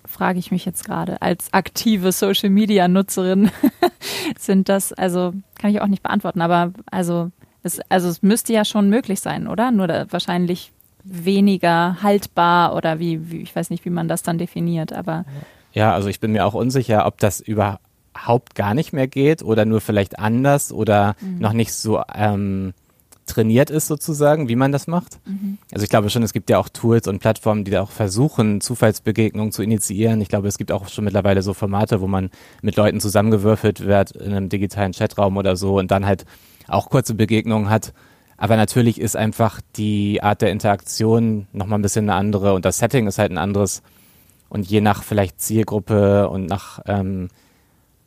frage 0.05 0.39
ich 0.39 0.51
mich 0.51 0.65
jetzt 0.65 0.83
gerade 0.83 1.21
als 1.21 1.53
aktive 1.53 2.11
Social 2.11 2.49
Media 2.49 2.87
Nutzerin. 2.87 3.51
Sind 4.37 4.67
das, 4.67 4.93
also 4.93 5.33
kann 5.59 5.69
ich 5.69 5.81
auch 5.81 5.87
nicht 5.87 6.03
beantworten, 6.03 6.41
aber 6.41 6.73
also 6.89 7.31
es, 7.63 7.79
also 7.89 8.09
es 8.09 8.23
müsste 8.23 8.51
ja 8.51 8.65
schon 8.65 8.89
möglich 8.89 9.21
sein, 9.21 9.47
oder? 9.47 9.71
Nur 9.71 9.87
da, 9.87 10.11
wahrscheinlich 10.11 10.71
weniger 11.03 12.01
haltbar 12.01 12.75
oder 12.75 12.99
wie, 12.99 13.31
wie, 13.31 13.41
ich 13.41 13.55
weiß 13.55 13.69
nicht, 13.69 13.85
wie 13.85 13.89
man 13.89 14.07
das 14.07 14.23
dann 14.23 14.37
definiert, 14.37 14.93
aber. 14.93 15.25
Ja, 15.73 15.93
also 15.93 16.09
ich 16.09 16.19
bin 16.19 16.31
mir 16.31 16.45
auch 16.45 16.53
unsicher, 16.53 17.05
ob 17.05 17.17
das 17.19 17.39
überhaupt 17.39 18.55
gar 18.55 18.73
nicht 18.73 18.93
mehr 18.93 19.07
geht 19.07 19.43
oder 19.43 19.65
nur 19.65 19.81
vielleicht 19.81 20.19
anders 20.19 20.71
oder 20.71 21.15
mhm. 21.21 21.39
noch 21.39 21.53
nicht 21.53 21.73
so 21.73 22.01
ähm, 22.13 22.73
trainiert 23.25 23.69
ist 23.69 23.87
sozusagen, 23.87 24.49
wie 24.49 24.55
man 24.55 24.71
das 24.71 24.87
macht. 24.87 25.19
Mhm. 25.25 25.57
Also 25.71 25.83
ich 25.83 25.89
glaube 25.89 26.09
schon, 26.09 26.23
es 26.23 26.33
gibt 26.33 26.49
ja 26.49 26.57
auch 26.57 26.69
Tools 26.69 27.07
und 27.07 27.19
Plattformen, 27.19 27.63
die 27.63 27.71
da 27.71 27.81
auch 27.81 27.91
versuchen, 27.91 28.61
Zufallsbegegnungen 28.61 29.51
zu 29.51 29.63
initiieren. 29.63 30.21
Ich 30.21 30.29
glaube, 30.29 30.47
es 30.47 30.57
gibt 30.57 30.71
auch 30.71 30.87
schon 30.89 31.05
mittlerweile 31.05 31.41
so 31.41 31.53
Formate, 31.53 32.01
wo 32.01 32.07
man 32.07 32.29
mit 32.61 32.75
Leuten 32.75 32.99
zusammengewürfelt 32.99 33.85
wird 33.85 34.11
in 34.11 34.33
einem 34.33 34.49
digitalen 34.49 34.93
Chatraum 34.93 35.37
oder 35.37 35.55
so 35.55 35.79
und 35.79 35.91
dann 35.91 36.05
halt 36.05 36.25
auch 36.67 36.89
kurze 36.89 37.13
Begegnungen 37.13 37.69
hat. 37.69 37.93
Aber 38.41 38.57
natürlich 38.57 38.99
ist 38.99 39.15
einfach 39.15 39.61
die 39.75 40.23
Art 40.23 40.41
der 40.41 40.49
Interaktion 40.49 41.45
nochmal 41.53 41.77
ein 41.77 41.83
bisschen 41.83 42.09
eine 42.09 42.17
andere 42.17 42.55
und 42.55 42.65
das 42.65 42.79
Setting 42.79 43.05
ist 43.05 43.19
halt 43.19 43.31
ein 43.31 43.37
anderes. 43.37 43.83
Und 44.49 44.67
je 44.67 44.81
nach 44.81 45.03
vielleicht 45.03 45.39
Zielgruppe 45.39 46.27
und 46.27 46.47
nach 46.47 46.79
ähm, 46.87 47.27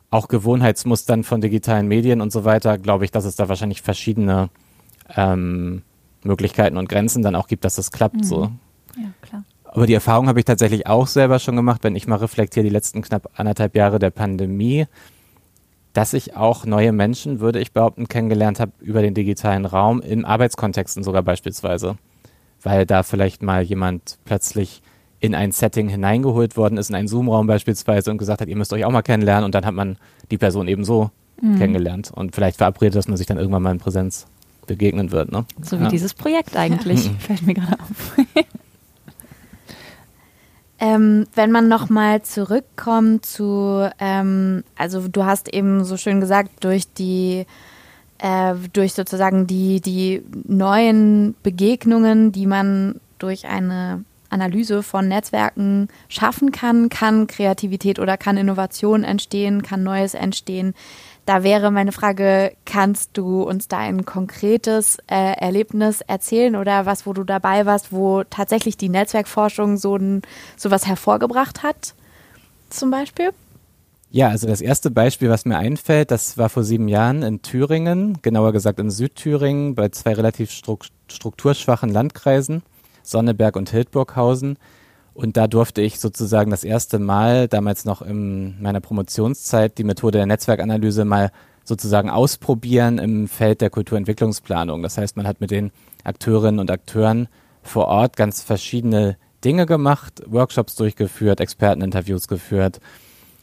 auch 0.09 0.27
Gewohnheitsmustern 0.27 1.23
von 1.23 1.39
digitalen 1.39 1.87
Medien 1.87 2.19
und 2.19 2.33
so 2.33 2.43
weiter, 2.43 2.77
glaube 2.77 3.05
ich, 3.05 3.11
dass 3.11 3.23
es 3.23 3.37
da 3.37 3.47
wahrscheinlich 3.47 3.81
verschiedene 3.81 4.49
ähm, 5.15 5.83
Möglichkeiten 6.21 6.75
und 6.75 6.89
Grenzen 6.89 7.23
dann 7.23 7.37
auch 7.37 7.47
gibt, 7.47 7.63
dass 7.63 7.75
das 7.75 7.91
klappt. 7.91 8.17
Mhm. 8.17 8.23
So. 8.23 8.41
Ja, 8.97 9.13
klar. 9.21 9.45
Aber 9.63 9.87
die 9.87 9.93
Erfahrung 9.93 10.27
habe 10.27 10.39
ich 10.39 10.45
tatsächlich 10.45 10.85
auch 10.85 11.07
selber 11.07 11.39
schon 11.39 11.55
gemacht, 11.55 11.81
wenn 11.85 11.95
ich 11.95 12.07
mal 12.07 12.17
reflektiere, 12.17 12.65
die 12.65 12.69
letzten 12.69 13.01
knapp 13.01 13.29
anderthalb 13.35 13.73
Jahre 13.73 13.99
der 13.99 14.09
Pandemie, 14.09 14.85
dass 15.95 16.13
ich 16.13 16.35
auch 16.35 16.65
neue 16.65 16.91
Menschen, 16.91 17.39
würde 17.39 17.61
ich 17.61 17.71
behaupten, 17.71 18.09
kennengelernt 18.09 18.59
habe 18.59 18.73
über 18.81 19.01
den 19.01 19.13
digitalen 19.13 19.65
Raum, 19.65 20.01
in 20.01 20.25
Arbeitskontexten 20.25 21.05
sogar 21.05 21.23
beispielsweise. 21.23 21.95
Weil 22.61 22.85
da 22.85 23.01
vielleicht 23.01 23.41
mal 23.41 23.63
jemand 23.63 24.17
plötzlich 24.25 24.81
in 25.21 25.33
ein 25.33 25.53
Setting 25.53 25.87
hineingeholt 25.87 26.57
worden 26.57 26.77
ist, 26.77 26.89
in 26.89 26.95
einen 26.95 27.07
Zoom-Raum 27.07 27.47
beispielsweise 27.47 28.11
und 28.11 28.17
gesagt 28.17 28.41
hat, 28.41 28.49
ihr 28.49 28.57
müsst 28.57 28.73
euch 28.73 28.83
auch 28.83 28.91
mal 28.91 29.03
kennenlernen 29.03 29.45
und 29.45 29.55
dann 29.55 29.65
hat 29.65 29.73
man 29.73 29.97
die 30.31 30.37
Person 30.37 30.67
eben 30.67 30.83
so 30.83 31.11
mhm. 31.41 31.59
kennengelernt 31.59 32.11
und 32.13 32.35
vielleicht 32.35 32.57
verabredet, 32.57 32.95
dass 32.95 33.07
man 33.07 33.15
sich 33.15 33.25
dann 33.25 33.37
irgendwann 33.37 33.63
mal 33.63 33.71
in 33.71 33.79
Präsenz 33.79 34.27
begegnen 34.67 35.11
wird. 35.11 35.31
Ne? 35.31 35.45
So 35.61 35.79
wie 35.79 35.83
ja. 35.83 35.89
dieses 35.89 36.13
Projekt 36.13 36.57
eigentlich, 36.57 37.09
fällt 37.19 37.43
mir 37.43 37.53
gerade 37.53 37.79
auf. 37.79 38.17
Ähm, 40.79 41.25
wenn 41.35 41.51
man 41.51 41.69
nochmal 41.69 42.21
zurückkommt 42.23 43.25
zu, 43.25 43.89
ähm, 43.99 44.63
also 44.77 45.07
du 45.07 45.23
hast 45.23 45.53
eben 45.53 45.85
so 45.85 45.95
schön 45.95 46.19
gesagt, 46.19 46.63
durch 46.65 46.91
die, 46.93 47.45
äh, 48.17 48.55
durch 48.73 48.93
sozusagen 48.93 49.47
die, 49.47 49.79
die 49.79 50.21
neuen 50.45 51.35
Begegnungen, 51.43 52.33
die 52.33 52.45
man 52.45 52.99
durch 53.19 53.47
eine 53.47 54.03
Analyse 54.29 54.83
von 54.83 55.07
Netzwerken 55.07 55.87
schaffen 56.09 56.51
kann, 56.51 56.89
kann 56.89 57.27
Kreativität 57.27 57.99
oder 57.99 58.17
kann 58.17 58.35
Innovation 58.35 59.05
entstehen, 59.05 59.63
kann 59.63 59.83
Neues 59.83 60.13
entstehen. 60.13 60.73
Da 61.25 61.41
wäre 61.41 61.71
meine 61.71 61.91
Frage, 61.91 62.55
kannst 62.65 63.17
du 63.17 63.41
uns 63.41 63.67
da 63.67 63.79
ein 63.79 64.05
konkretes 64.05 64.99
äh, 65.07 65.33
Erlebnis 65.37 66.01
erzählen 66.01 66.55
oder 66.55 66.85
was, 66.85 67.07
wo 67.07 67.13
du 67.13 67.23
dabei 67.23 67.65
warst, 67.65 67.91
wo 67.91 68.23
tatsächlich 68.23 68.77
die 68.77 68.89
Netzwerkforschung 68.89 69.77
so 69.77 69.95
ein, 69.95 70.21
sowas 70.55 70.85
hervorgebracht 70.85 71.63
hat, 71.63 71.95
zum 72.69 72.91
Beispiel? 72.91 73.31
Ja, 74.11 74.29
also 74.29 74.47
das 74.47 74.61
erste 74.61 74.91
Beispiel, 74.91 75.29
was 75.29 75.45
mir 75.45 75.57
einfällt, 75.57 76.11
das 76.11 76.37
war 76.37 76.49
vor 76.49 76.63
sieben 76.63 76.87
Jahren 76.87 77.23
in 77.23 77.41
Thüringen, 77.41 78.19
genauer 78.21 78.53
gesagt 78.53 78.79
in 78.79 78.91
Südthüringen, 78.91 79.73
bei 79.73 79.89
zwei 79.89 80.13
relativ 80.13 80.51
strukturschwachen 81.07 81.89
Landkreisen, 81.89 82.61
Sonneberg 83.01 83.55
und 83.55 83.71
Hildburghausen. 83.71 84.57
Und 85.15 85.37
da 85.37 85.47
durfte 85.47 85.81
ich 85.81 86.01
sozusagen 86.01 86.51
das 86.51 86.65
erste 86.65 86.99
Mal, 86.99 87.47
damals 87.47 87.85
noch 87.85 88.01
in 88.01 88.61
meiner 88.61 88.81
Promotionszeit, 88.81 89.77
die 89.77 89.85
Methode 89.85 90.17
der 90.17 90.25
Netzwerkanalyse 90.25 91.05
mal 91.05 91.31
sozusagen 91.63 92.09
ausprobieren 92.09 92.97
im 92.97 93.29
Feld 93.29 93.61
der 93.61 93.69
Kulturentwicklungsplanung. 93.69 94.83
Das 94.83 94.97
heißt, 94.97 95.15
man 95.15 95.25
hat 95.25 95.39
mit 95.39 95.51
den 95.51 95.71
Akteurinnen 96.03 96.59
und 96.59 96.69
Akteuren 96.69 97.29
vor 97.63 97.87
Ort 97.87 98.17
ganz 98.17 98.43
verschiedene 98.43 99.15
Dinge 99.43 99.65
gemacht, 99.65 100.21
Workshops 100.27 100.75
durchgeführt, 100.75 101.39
Experteninterviews 101.39 102.27
geführt, 102.27 102.81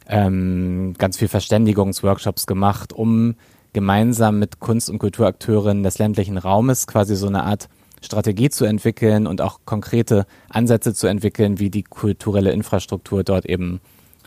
ähm, 0.06 0.94
ganz 0.98 1.16
viel 1.16 1.28
Verständigungsworkshops 1.28 2.46
gemacht, 2.46 2.92
um 2.92 3.34
gemeinsam 3.72 4.38
mit 4.38 4.60
Kunst- 4.60 4.90
und 4.90 4.98
Kulturakteurinnen 4.98 5.82
des 5.82 5.98
ländlichen 5.98 6.36
Raumes 6.36 6.86
quasi 6.86 7.16
so 7.16 7.28
eine 7.28 7.44
Art 7.44 7.70
Strategie 8.02 8.50
zu 8.50 8.64
entwickeln 8.64 9.26
und 9.26 9.40
auch 9.40 9.61
konkrete 9.64 10.26
Ansätze 10.49 10.94
zu 10.94 11.06
entwickeln, 11.06 11.59
wie 11.59 11.71
die 11.71 11.82
kulturelle 11.82 12.52
Infrastruktur 12.52 13.25
dort 13.25 13.47
eben 13.47 13.80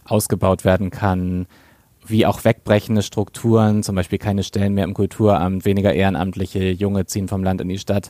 ausgebaut 0.06 0.66
werden 0.66 0.90
kann, 0.90 1.48
wie 2.08 2.26
auch 2.26 2.44
wegbrechende 2.44 3.02
Strukturen, 3.02 3.84
zum 3.84 3.96
Beispiel 3.96 4.20
keine 4.20 4.44
Stellen 4.44 4.74
mehr 4.74 4.84
im 4.84 4.94
Kulturamt, 4.94 5.66
weniger 5.66 5.94
Ehrenamtliche, 5.94 6.72
Junge 6.72 7.06
ziehen 7.06 7.28
vom 7.28 7.44
Land 7.44 7.62
in 7.62 7.70
die 7.70 7.80
Stadt, 7.80 8.10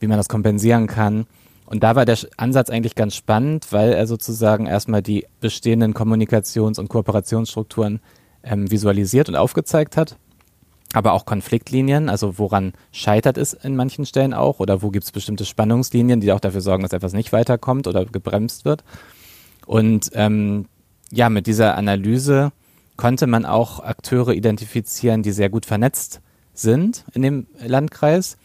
wie 0.00 0.06
man 0.06 0.18
das 0.18 0.28
kompensieren 0.28 0.86
kann. 0.86 1.26
Und 1.66 1.82
da 1.82 1.96
war 1.96 2.04
der 2.04 2.18
Ansatz 2.36 2.70
eigentlich 2.70 2.94
ganz 2.94 3.14
spannend, 3.14 3.68
weil 3.70 3.92
er 3.92 4.06
sozusagen 4.06 4.66
erstmal 4.66 5.02
die 5.02 5.26
bestehenden 5.40 5.94
Kommunikations- 5.94 6.78
und 6.78 6.88
Kooperationsstrukturen 6.88 8.00
ähm, 8.42 8.70
visualisiert 8.70 9.28
und 9.28 9.36
aufgezeigt 9.36 9.96
hat 9.96 10.16
aber 10.92 11.12
auch 11.12 11.24
Konfliktlinien, 11.24 12.08
also 12.08 12.38
woran 12.38 12.72
scheitert 12.90 13.38
es 13.38 13.54
in 13.54 13.76
manchen 13.76 14.04
Stellen 14.04 14.34
auch 14.34 14.60
oder 14.60 14.82
wo 14.82 14.90
gibt 14.90 15.04
es 15.04 15.12
bestimmte 15.12 15.44
Spannungslinien, 15.44 16.20
die 16.20 16.32
auch 16.32 16.40
dafür 16.40 16.60
sorgen, 16.60 16.82
dass 16.82 16.92
etwas 16.92 17.12
nicht 17.14 17.32
weiterkommt 17.32 17.86
oder 17.86 18.04
gebremst 18.04 18.64
wird. 18.64 18.84
Und 19.66 20.10
ähm, 20.14 20.66
ja, 21.10 21.30
mit 21.30 21.46
dieser 21.46 21.76
Analyse 21.76 22.52
konnte 22.96 23.26
man 23.26 23.44
auch 23.44 23.80
Akteure 23.80 24.32
identifizieren, 24.32 25.22
die 25.22 25.32
sehr 25.32 25.48
gut 25.48 25.66
vernetzt 25.66 26.20
sind 26.52 27.04
in 27.14 27.22
dem 27.22 27.46
Landkreis, 27.58 28.36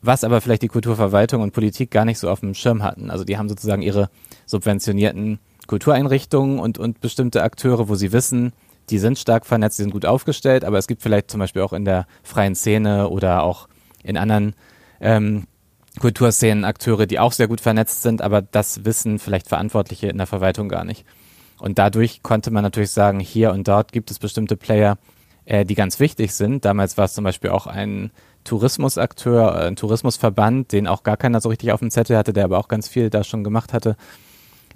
was 0.00 0.24
aber 0.24 0.40
vielleicht 0.40 0.62
die 0.62 0.68
Kulturverwaltung 0.68 1.42
und 1.42 1.52
Politik 1.52 1.90
gar 1.90 2.04
nicht 2.04 2.18
so 2.18 2.30
auf 2.30 2.40
dem 2.40 2.54
Schirm 2.54 2.82
hatten. 2.82 3.10
Also 3.10 3.24
die 3.24 3.36
haben 3.36 3.48
sozusagen 3.48 3.82
ihre 3.82 4.08
subventionierten 4.46 5.38
Kultureinrichtungen 5.66 6.58
und, 6.58 6.78
und 6.78 7.00
bestimmte 7.00 7.42
Akteure, 7.42 7.88
wo 7.88 7.94
sie 7.94 8.12
wissen, 8.12 8.52
die 8.90 8.98
sind 8.98 9.18
stark 9.18 9.46
vernetzt, 9.46 9.78
die 9.78 9.82
sind 9.82 9.92
gut 9.92 10.06
aufgestellt, 10.06 10.64
aber 10.64 10.78
es 10.78 10.86
gibt 10.86 11.02
vielleicht 11.02 11.30
zum 11.30 11.40
Beispiel 11.40 11.62
auch 11.62 11.72
in 11.72 11.84
der 11.84 12.06
freien 12.22 12.54
Szene 12.54 13.08
oder 13.08 13.42
auch 13.42 13.68
in 14.02 14.16
anderen 14.16 14.54
ähm, 15.00 15.46
Kulturszenen 16.00 16.64
Akteure, 16.64 17.06
die 17.06 17.18
auch 17.18 17.32
sehr 17.32 17.48
gut 17.48 17.60
vernetzt 17.60 18.02
sind, 18.02 18.20
aber 18.20 18.42
das 18.42 18.84
wissen 18.84 19.18
vielleicht 19.18 19.48
Verantwortliche 19.48 20.08
in 20.08 20.18
der 20.18 20.26
Verwaltung 20.26 20.68
gar 20.68 20.84
nicht. 20.84 21.04
Und 21.58 21.78
dadurch 21.78 22.22
konnte 22.22 22.50
man 22.50 22.64
natürlich 22.64 22.90
sagen, 22.90 23.20
hier 23.20 23.52
und 23.52 23.68
dort 23.68 23.92
gibt 23.92 24.10
es 24.10 24.18
bestimmte 24.18 24.56
Player, 24.56 24.98
äh, 25.44 25.64
die 25.64 25.76
ganz 25.76 26.00
wichtig 26.00 26.34
sind. 26.34 26.64
Damals 26.64 26.98
war 26.98 27.04
es 27.04 27.14
zum 27.14 27.24
Beispiel 27.24 27.50
auch 27.50 27.66
ein 27.66 28.10
Tourismusakteur, 28.42 29.54
äh, 29.54 29.66
ein 29.68 29.76
Tourismusverband, 29.76 30.72
den 30.72 30.88
auch 30.88 31.04
gar 31.04 31.16
keiner 31.16 31.40
so 31.40 31.48
richtig 31.48 31.72
auf 31.72 31.80
dem 31.80 31.90
Zettel 31.90 32.16
hatte, 32.16 32.32
der 32.32 32.44
aber 32.44 32.58
auch 32.58 32.68
ganz 32.68 32.88
viel 32.88 33.08
da 33.08 33.22
schon 33.22 33.44
gemacht 33.44 33.72
hatte 33.72 33.96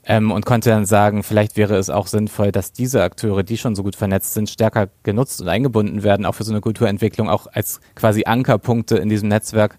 ähm, 0.08 0.30
und 0.30 0.46
konnte 0.46 0.70
dann 0.70 0.86
sagen, 0.86 1.22
vielleicht 1.22 1.58
wäre 1.58 1.76
es 1.76 1.90
auch 1.90 2.06
sinnvoll, 2.06 2.50
dass 2.50 2.72
diese 2.72 3.02
Akteure, 3.02 3.42
die 3.42 3.58
schon 3.58 3.76
so 3.76 3.82
gut 3.82 3.94
vernetzt 3.94 4.32
sind, 4.32 4.48
stärker 4.48 4.88
genutzt 5.02 5.40
und 5.42 5.48
eingebunden 5.48 6.02
werden, 6.02 6.24
auch 6.24 6.34
für 6.34 6.44
so 6.44 6.52
eine 6.52 6.62
Kulturentwicklung, 6.62 7.28
auch 7.28 7.46
als 7.52 7.80
quasi 7.94 8.24
Ankerpunkte 8.24 8.96
in 8.96 9.10
diesem 9.10 9.28
Netzwerk. 9.28 9.78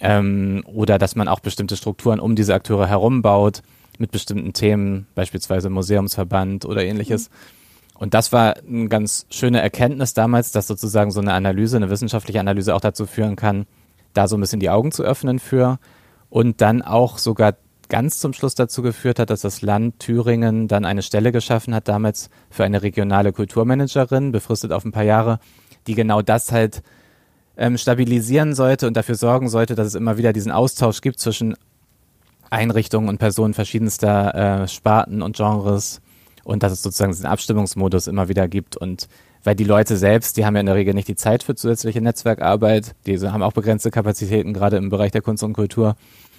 Ähm, 0.00 0.64
oder 0.66 0.98
dass 0.98 1.14
man 1.16 1.28
auch 1.28 1.40
bestimmte 1.40 1.76
Strukturen 1.76 2.18
um 2.18 2.34
diese 2.34 2.54
Akteure 2.54 2.88
herum 2.88 3.20
baut, 3.20 3.62
mit 3.98 4.10
bestimmten 4.10 4.54
Themen, 4.54 5.06
beispielsweise 5.14 5.68
Museumsverband 5.68 6.64
oder 6.64 6.82
ähnliches. 6.82 7.28
Mhm. 7.28 7.34
Und 7.98 8.14
das 8.14 8.32
war 8.32 8.56
eine 8.56 8.88
ganz 8.88 9.26
schöne 9.30 9.60
Erkenntnis 9.60 10.14
damals, 10.14 10.50
dass 10.50 10.66
sozusagen 10.66 11.10
so 11.10 11.20
eine 11.20 11.34
Analyse, 11.34 11.76
eine 11.76 11.90
wissenschaftliche 11.90 12.40
Analyse 12.40 12.74
auch 12.74 12.80
dazu 12.80 13.04
führen 13.04 13.36
kann, 13.36 13.66
da 14.14 14.26
so 14.28 14.36
ein 14.36 14.40
bisschen 14.40 14.60
die 14.60 14.70
Augen 14.70 14.92
zu 14.92 15.02
öffnen 15.04 15.38
für 15.38 15.78
und 16.30 16.62
dann 16.62 16.80
auch 16.80 17.18
sogar 17.18 17.54
ganz 17.92 18.18
zum 18.18 18.32
Schluss 18.32 18.54
dazu 18.54 18.80
geführt 18.80 19.18
hat, 19.18 19.28
dass 19.28 19.42
das 19.42 19.60
Land 19.60 19.98
Thüringen 19.98 20.66
dann 20.66 20.86
eine 20.86 21.02
Stelle 21.02 21.30
geschaffen 21.30 21.74
hat, 21.74 21.88
damals 21.88 22.30
für 22.48 22.64
eine 22.64 22.82
regionale 22.82 23.34
Kulturmanagerin, 23.34 24.32
befristet 24.32 24.72
auf 24.72 24.86
ein 24.86 24.92
paar 24.92 25.04
Jahre, 25.04 25.40
die 25.86 25.94
genau 25.94 26.22
das 26.22 26.52
halt 26.52 26.82
ähm, 27.58 27.76
stabilisieren 27.76 28.54
sollte 28.54 28.86
und 28.86 28.96
dafür 28.96 29.14
sorgen 29.14 29.50
sollte, 29.50 29.74
dass 29.74 29.88
es 29.88 29.94
immer 29.94 30.16
wieder 30.16 30.32
diesen 30.32 30.52
Austausch 30.52 31.02
gibt 31.02 31.20
zwischen 31.20 31.54
Einrichtungen 32.48 33.10
und 33.10 33.18
Personen 33.18 33.52
verschiedenster 33.52 34.62
äh, 34.62 34.68
Sparten 34.68 35.20
und 35.20 35.36
Genres 35.36 36.00
und 36.44 36.62
dass 36.62 36.72
es 36.72 36.82
sozusagen 36.82 37.12
diesen 37.12 37.26
Abstimmungsmodus 37.26 38.06
immer 38.06 38.30
wieder 38.30 38.48
gibt 38.48 38.74
und 38.74 39.06
weil 39.44 39.54
die 39.54 39.64
Leute 39.64 39.98
selbst, 39.98 40.38
die 40.38 40.46
haben 40.46 40.54
ja 40.54 40.60
in 40.60 40.66
der 40.66 40.76
Regel 40.76 40.94
nicht 40.94 41.08
die 41.08 41.16
Zeit 41.16 41.42
für 41.42 41.54
zusätzliche 41.54 42.00
Netzwerkarbeit, 42.00 42.94
die 43.06 43.18
haben 43.18 43.42
auch 43.42 43.52
begrenzte 43.52 43.90
Kapazitäten, 43.90 44.54
gerade 44.54 44.78
im 44.78 44.88
Bereich 44.88 45.10
der 45.10 45.20
Kunst 45.20 45.42
und 45.42 45.52
Kultur 45.52 45.96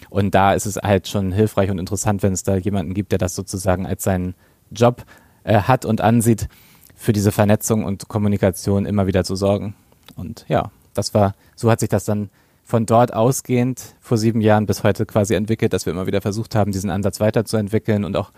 und 0.09 0.35
da 0.35 0.53
ist 0.53 0.65
es 0.65 0.77
halt 0.77 1.07
schon 1.07 1.31
hilfreich 1.31 1.69
und 1.69 1.79
interessant, 1.79 2.23
wenn 2.23 2.33
es 2.33 2.43
da 2.43 2.55
jemanden 2.55 2.93
gibt, 2.93 3.11
der 3.11 3.19
das 3.19 3.35
sozusagen 3.35 3.85
als 3.85 4.03
seinen 4.03 4.35
Job 4.71 5.03
äh, 5.43 5.61
hat 5.61 5.85
und 5.85 6.01
ansieht, 6.01 6.47
für 6.95 7.13
diese 7.13 7.31
Vernetzung 7.31 7.83
und 7.83 8.07
Kommunikation 8.07 8.85
immer 8.85 9.07
wieder 9.07 9.23
zu 9.23 9.35
sorgen. 9.35 9.75
Und 10.15 10.45
ja, 10.47 10.71
das 10.93 11.13
war, 11.13 11.33
so 11.55 11.69
hat 11.69 11.79
sich 11.81 11.89
das 11.89 12.05
dann 12.05 12.29
von 12.63 12.85
dort 12.85 13.13
ausgehend 13.13 13.95
vor 13.99 14.17
sieben 14.17 14.39
Jahren 14.39 14.65
bis 14.65 14.83
heute 14.83 15.05
quasi 15.05 15.33
entwickelt, 15.33 15.73
dass 15.73 15.85
wir 15.85 15.91
immer 15.91 16.07
wieder 16.07 16.21
versucht 16.21 16.55
haben, 16.55 16.71
diesen 16.71 16.89
Ansatz 16.89 17.19
weiterzuentwickeln 17.19 18.05
und 18.05 18.15
auch 18.15 18.31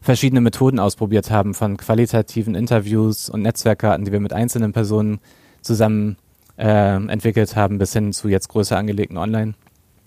verschiedene 0.00 0.40
Methoden 0.40 0.78
ausprobiert 0.78 1.30
haben, 1.30 1.54
von 1.54 1.76
qualitativen 1.76 2.54
Interviews 2.54 3.28
und 3.28 3.42
Netzwerkkarten, 3.42 4.04
die 4.04 4.12
wir 4.12 4.20
mit 4.20 4.32
einzelnen 4.32 4.72
Personen 4.72 5.20
zusammen 5.60 6.16
äh, 6.58 6.94
entwickelt 6.94 7.56
haben, 7.56 7.78
bis 7.78 7.92
hin 7.92 8.12
zu 8.12 8.28
jetzt 8.28 8.48
größer 8.48 8.76
angelegten 8.76 9.16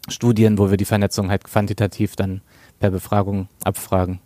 Online-Studien, 0.06 0.58
wo 0.58 0.70
wir 0.70 0.78
die 0.78 0.86
Vernetzung 0.86 1.30
halt 1.30 1.44
quantitativ 1.44 2.16
dann 2.16 2.42
per 2.80 2.92
Befragung 2.92 3.48
abfragen. 3.64 4.20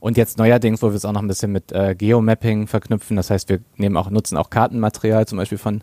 Und 0.00 0.16
jetzt 0.16 0.38
neuerdings, 0.38 0.82
wo 0.82 0.88
wir 0.88 0.94
es 0.94 1.04
auch 1.04 1.12
noch 1.12 1.22
ein 1.22 1.28
bisschen 1.28 1.50
mit 1.50 1.72
äh, 1.72 1.94
Geomapping 1.96 2.66
verknüpfen, 2.66 3.16
das 3.16 3.30
heißt, 3.30 3.48
wir 3.48 3.60
nehmen 3.76 3.96
auch, 3.96 4.10
nutzen 4.10 4.36
auch 4.36 4.50
Kartenmaterial, 4.50 5.26
zum 5.26 5.38
Beispiel 5.38 5.58
von 5.58 5.82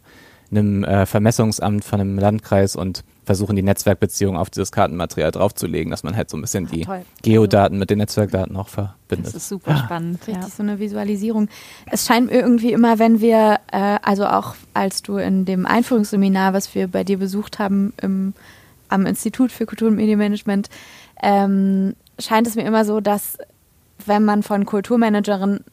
einem 0.51 0.83
äh, 0.83 1.05
Vermessungsamt, 1.05 1.83
von 1.83 1.99
einem 1.99 2.19
Landkreis 2.19 2.75
und 2.75 3.03
versuchen 3.25 3.55
die 3.55 3.63
Netzwerkbeziehungen 3.63 4.39
auf 4.39 4.51
dieses 4.51 4.71
Kartenmaterial 4.71 5.31
draufzulegen, 5.31 5.89
dass 5.89 6.03
man 6.03 6.15
halt 6.15 6.29
so 6.29 6.37
ein 6.37 6.41
bisschen 6.41 6.67
die 6.67 6.81
Toll. 6.81 7.01
Geodaten 7.23 7.79
mit 7.79 7.89
den 7.89 7.97
Netzwerkdaten 7.97 8.55
auch 8.55 8.69
verbindet. 8.69 9.27
Das 9.27 9.33
ist 9.33 9.49
super 9.49 9.71
ja. 9.71 9.77
spannend. 9.77 10.19
Richtig, 10.27 10.43
ja. 10.43 10.49
so 10.49 10.61
eine 10.61 10.79
Visualisierung. 10.79 11.49
Es 11.91 12.05
scheint 12.05 12.27
mir 12.27 12.39
irgendwie 12.39 12.71
immer, 12.71 12.99
wenn 12.99 13.19
wir, 13.19 13.59
äh, 13.71 13.97
also 14.03 14.27
auch 14.27 14.55
als 14.75 15.01
du 15.01 15.17
in 15.17 15.45
dem 15.45 15.65
Einführungsseminar, 15.65 16.53
was 16.53 16.75
wir 16.75 16.87
bei 16.87 17.03
dir 17.03 17.17
besucht 17.17 17.57
haben 17.57 17.93
im, 18.01 18.33
am 18.95 19.05
Institut 19.05 19.51
für 19.51 19.65
Kultur- 19.65 19.89
und 19.89 19.95
Medienmanagement, 19.95 20.69
ähm, 21.21 21.95
scheint 22.19 22.47
es 22.47 22.55
mir 22.55 22.65
immer 22.65 22.85
so, 22.85 22.99
dass 22.99 23.37
wenn 24.05 24.25
man 24.25 24.43
von 24.43 24.65
Kulturmanagerinnen 24.65 25.63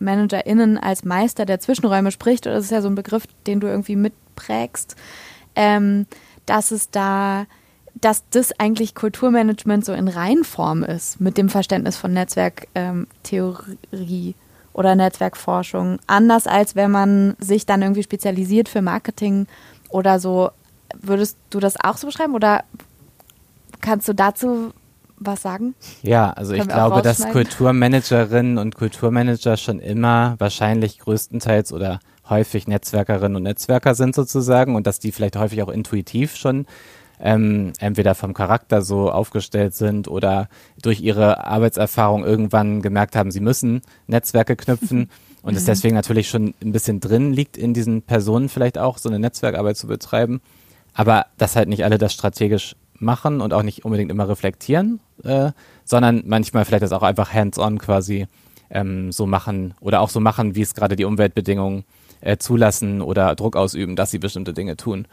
ManagerInnen 0.00 0.78
als 0.78 1.04
Meister 1.04 1.44
der 1.44 1.60
Zwischenräume 1.60 2.10
spricht, 2.10 2.46
das 2.46 2.64
ist 2.64 2.70
ja 2.70 2.82
so 2.82 2.88
ein 2.88 2.94
Begriff, 2.94 3.24
den 3.46 3.60
du 3.60 3.66
irgendwie 3.66 3.96
mitprägst, 3.96 4.96
ähm, 5.54 6.06
dass 6.46 6.70
es 6.70 6.90
da, 6.90 7.46
dass 7.94 8.24
das 8.30 8.58
eigentlich 8.58 8.94
Kulturmanagement 8.94 9.84
so 9.84 9.92
in 9.92 10.08
Reinform 10.08 10.82
ist, 10.82 11.20
mit 11.20 11.36
dem 11.36 11.48
Verständnis 11.48 11.96
von 11.96 12.12
Netzwerktheorie 12.12 14.28
ähm, 14.30 14.34
oder 14.72 14.94
Netzwerkforschung. 14.94 15.98
Anders 16.06 16.46
als 16.46 16.76
wenn 16.76 16.90
man 16.90 17.36
sich 17.38 17.66
dann 17.66 17.82
irgendwie 17.82 18.02
spezialisiert 18.02 18.68
für 18.68 18.82
Marketing 18.82 19.46
oder 19.90 20.18
so. 20.18 20.50
Würdest 21.00 21.36
du 21.50 21.60
das 21.60 21.74
auch 21.82 21.96
so 21.96 22.06
beschreiben 22.06 22.34
oder 22.34 22.64
kannst 23.80 24.08
du 24.08 24.14
dazu 24.14 24.72
was 25.20 25.42
sagen? 25.42 25.74
Ja, 26.02 26.30
also 26.30 26.52
Können 26.52 26.62
ich 26.62 26.68
glaube, 26.68 27.02
dass 27.02 27.28
Kulturmanagerinnen 27.28 28.58
und 28.58 28.74
Kulturmanager 28.74 29.56
schon 29.56 29.78
immer 29.78 30.34
wahrscheinlich 30.38 30.98
größtenteils 30.98 31.72
oder 31.72 32.00
häufig 32.28 32.66
Netzwerkerinnen 32.66 33.36
und 33.36 33.42
Netzwerker 33.42 33.94
sind 33.94 34.14
sozusagen 34.14 34.74
und 34.76 34.86
dass 34.86 34.98
die 34.98 35.12
vielleicht 35.12 35.36
häufig 35.36 35.62
auch 35.62 35.68
intuitiv 35.68 36.36
schon 36.36 36.66
ähm, 37.20 37.72
entweder 37.80 38.14
vom 38.14 38.32
Charakter 38.32 38.82
so 38.82 39.10
aufgestellt 39.10 39.74
sind 39.74 40.08
oder 40.08 40.48
durch 40.80 41.00
ihre 41.00 41.44
Arbeitserfahrung 41.44 42.24
irgendwann 42.24 42.80
gemerkt 42.80 43.14
haben, 43.14 43.30
sie 43.30 43.40
müssen 43.40 43.82
Netzwerke 44.06 44.56
knüpfen 44.56 45.10
und 45.42 45.54
es 45.54 45.64
mhm. 45.64 45.66
deswegen 45.66 45.94
natürlich 45.94 46.30
schon 46.30 46.54
ein 46.62 46.72
bisschen 46.72 47.00
drin 47.00 47.32
liegt 47.32 47.58
in 47.58 47.74
diesen 47.74 48.02
Personen 48.02 48.48
vielleicht 48.48 48.78
auch 48.78 48.96
so 48.96 49.08
eine 49.08 49.18
Netzwerkarbeit 49.18 49.76
zu 49.76 49.86
betreiben, 49.86 50.40
aber 51.00 51.24
dass 51.38 51.56
halt 51.56 51.70
nicht 51.70 51.82
alle 51.82 51.96
das 51.96 52.12
strategisch 52.12 52.76
machen 52.98 53.40
und 53.40 53.54
auch 53.54 53.62
nicht 53.62 53.86
unbedingt 53.86 54.10
immer 54.10 54.28
reflektieren, 54.28 55.00
äh, 55.24 55.52
sondern 55.82 56.24
manchmal 56.26 56.66
vielleicht 56.66 56.82
das 56.82 56.92
auch 56.92 57.02
einfach 57.02 57.32
hands-on 57.32 57.78
quasi 57.78 58.26
ähm, 58.68 59.10
so 59.10 59.24
machen 59.24 59.72
oder 59.80 60.02
auch 60.02 60.10
so 60.10 60.20
machen, 60.20 60.56
wie 60.56 60.60
es 60.60 60.74
gerade 60.74 60.96
die 60.96 61.06
Umweltbedingungen 61.06 61.84
äh, 62.20 62.36
zulassen 62.36 63.00
oder 63.00 63.34
Druck 63.34 63.56
ausüben, 63.56 63.96
dass 63.96 64.10
sie 64.10 64.18
bestimmte 64.18 64.52
Dinge 64.52 64.76
tun. 64.76 65.06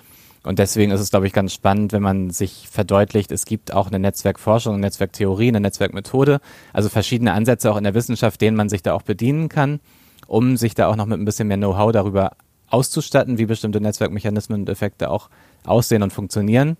Und 0.43 0.59
deswegen 0.59 0.91
ist 0.91 0.99
es, 0.99 1.09
glaube 1.09 1.25
ich, 1.25 1.31
ganz 1.31 1.53
spannend, 1.53 1.93
wenn 1.93 2.03
man 2.03 2.31
sich 2.31 2.67
verdeutlicht, 2.69 3.31
es 3.31 3.45
gibt 3.45 3.71
auch 3.71 3.87
eine 3.87 3.99
Netzwerkforschung, 3.99 4.73
eine 4.73 4.81
Netzwerktheorie, 4.81 5.47
eine 5.47 5.61
Netzwerkmethode, 5.61 6.41
also 6.73 6.89
verschiedene 6.89 7.31
Ansätze 7.31 7.71
auch 7.71 7.77
in 7.77 7.85
der 7.85 7.93
Wissenschaft, 7.93 8.41
denen 8.41 8.57
man 8.57 8.67
sich 8.67 8.83
da 8.83 8.91
auch 8.91 9.03
bedienen 9.03 9.47
kann, 9.47 9.79
um 10.27 10.57
sich 10.57 10.75
da 10.75 10.89
auch 10.89 10.97
noch 10.97 11.05
mit 11.05 11.17
ein 11.17 11.23
bisschen 11.23 11.47
mehr 11.47 11.55
Know-how 11.55 11.93
darüber 11.93 12.33
auszustatten, 12.69 13.37
wie 13.37 13.45
bestimmte 13.45 13.81
Netzwerkmechanismen 13.81 14.61
und 14.61 14.69
Effekte 14.69 15.09
auch 15.09 15.29
aussehen 15.65 16.03
und 16.03 16.13
funktionieren 16.13 16.77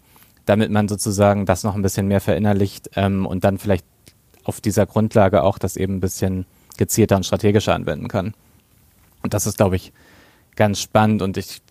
damit 0.48 0.72
man 0.72 0.88
sozusagen 0.88 1.46
das 1.46 1.64
noch 1.64 1.76
ein 1.76 1.82
bisschen 1.82 2.08
mehr 2.08 2.22
verinnerlicht 2.22 2.92
ähm, 2.96 3.26
und 3.26 3.44
dann 3.44 3.60
vielleicht 3.60 3.86
auf 4.46 4.62
dieser 4.62 4.86
Grundlage 4.86 5.44
auch 5.44 5.60
das 5.60 5.76
eben 5.76 5.98
ein 5.98 6.00
bisschen 6.00 6.46
gezielter 6.78 7.18
und 7.18 7.26
strategischer 7.26 7.76
anwenden 7.76 8.08
kann. 8.08 8.34
Und 9.22 9.34
das 9.34 9.46
ist, 9.46 9.58
glaube 9.58 9.76
ich, 9.76 9.92
ganz 10.56 10.80
spannend 10.80 11.22
und 11.22 11.36
ich 11.36 11.62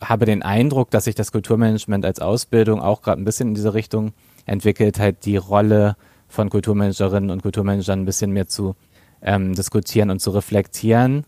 habe 0.00 0.26
den 0.26 0.42
Eindruck, 0.42 0.90
dass 0.90 1.04
sich 1.04 1.14
das 1.14 1.30
Kulturmanagement 1.30 2.04
als 2.04 2.18
Ausbildung 2.18 2.82
auch 2.82 3.00
gerade 3.00 3.22
ein 3.22 3.24
bisschen 3.24 3.48
in 3.48 3.54
diese 3.54 3.74
Richtung 3.74 4.12
entwickelt, 4.44 4.98
halt 4.98 5.24
die 5.24 5.36
Rolle 5.36 5.96
von 6.28 6.50
Kulturmanagerinnen 6.50 7.30
und 7.30 7.42
Kulturmanagern 7.42 8.00
ein 8.00 8.04
bisschen 8.04 8.32
mehr 8.32 8.48
zu 8.48 8.74
ähm, 9.22 9.54
diskutieren 9.54 10.10
und 10.10 10.18
zu 10.18 10.30
reflektieren 10.30 11.24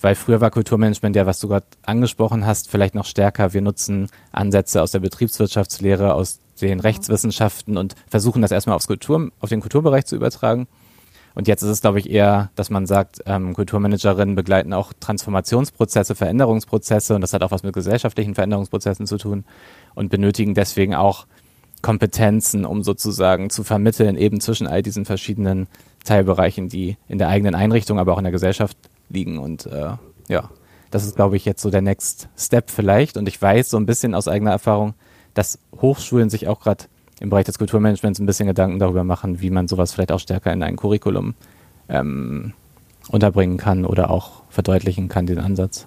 weil 0.00 0.14
früher 0.14 0.40
war 0.40 0.50
Kulturmanagement 0.50 1.16
ja, 1.16 1.26
was 1.26 1.40
du 1.40 1.48
gerade 1.48 1.66
angesprochen 1.82 2.46
hast, 2.46 2.70
vielleicht 2.70 2.94
noch 2.94 3.04
stärker. 3.04 3.52
Wir 3.54 3.62
nutzen 3.62 4.08
Ansätze 4.32 4.82
aus 4.82 4.92
der 4.92 5.00
Betriebswirtschaftslehre, 5.00 6.14
aus 6.14 6.40
den 6.60 6.80
Rechtswissenschaften 6.80 7.76
und 7.76 7.94
versuchen 8.08 8.42
das 8.42 8.50
erstmal 8.50 8.76
aufs 8.76 8.86
Kultur, 8.86 9.30
auf 9.40 9.48
den 9.48 9.60
Kulturbereich 9.60 10.06
zu 10.06 10.16
übertragen. 10.16 10.66
Und 11.34 11.48
jetzt 11.48 11.62
ist 11.62 11.68
es, 11.68 11.80
glaube 11.82 11.98
ich, 11.98 12.08
eher, 12.08 12.50
dass 12.54 12.70
man 12.70 12.86
sagt, 12.86 13.22
ähm, 13.26 13.52
Kulturmanagerinnen 13.52 14.34
begleiten 14.34 14.72
auch 14.72 14.94
Transformationsprozesse, 14.98 16.14
Veränderungsprozesse 16.14 17.14
und 17.14 17.20
das 17.20 17.34
hat 17.34 17.42
auch 17.42 17.50
was 17.50 17.62
mit 17.62 17.74
gesellschaftlichen 17.74 18.34
Veränderungsprozessen 18.34 19.06
zu 19.06 19.18
tun 19.18 19.44
und 19.94 20.08
benötigen 20.08 20.54
deswegen 20.54 20.94
auch 20.94 21.26
Kompetenzen, 21.82 22.64
um 22.64 22.82
sozusagen 22.82 23.50
zu 23.50 23.64
vermitteln, 23.64 24.16
eben 24.16 24.40
zwischen 24.40 24.66
all 24.66 24.82
diesen 24.82 25.04
verschiedenen 25.04 25.68
Teilbereichen, 26.04 26.70
die 26.70 26.96
in 27.06 27.18
der 27.18 27.28
eigenen 27.28 27.54
Einrichtung, 27.54 27.98
aber 27.98 28.14
auch 28.14 28.18
in 28.18 28.24
der 28.24 28.32
Gesellschaft 28.32 28.78
liegen. 29.08 29.38
Und 29.38 29.66
äh, 29.66 29.92
ja, 30.28 30.50
das 30.90 31.04
ist, 31.04 31.16
glaube 31.16 31.36
ich, 31.36 31.44
jetzt 31.44 31.62
so 31.62 31.70
der 31.70 31.82
Next 31.82 32.28
Step 32.36 32.70
vielleicht. 32.70 33.16
Und 33.16 33.28
ich 33.28 33.40
weiß 33.40 33.70
so 33.70 33.76
ein 33.76 33.86
bisschen 33.86 34.14
aus 34.14 34.28
eigener 34.28 34.52
Erfahrung, 34.52 34.94
dass 35.34 35.58
Hochschulen 35.80 36.30
sich 36.30 36.48
auch 36.48 36.60
gerade 36.60 36.84
im 37.20 37.30
Bereich 37.30 37.46
des 37.46 37.58
Kulturmanagements 37.58 38.18
ein 38.18 38.26
bisschen 38.26 38.46
Gedanken 38.46 38.78
darüber 38.78 39.04
machen, 39.04 39.40
wie 39.40 39.50
man 39.50 39.68
sowas 39.68 39.92
vielleicht 39.92 40.12
auch 40.12 40.20
stärker 40.20 40.52
in 40.52 40.62
ein 40.62 40.76
Curriculum 40.76 41.34
ähm, 41.88 42.52
unterbringen 43.08 43.56
kann 43.56 43.84
oder 43.84 44.10
auch 44.10 44.42
verdeutlichen 44.48 45.08
kann, 45.08 45.26
den 45.26 45.38
Ansatz. 45.38 45.86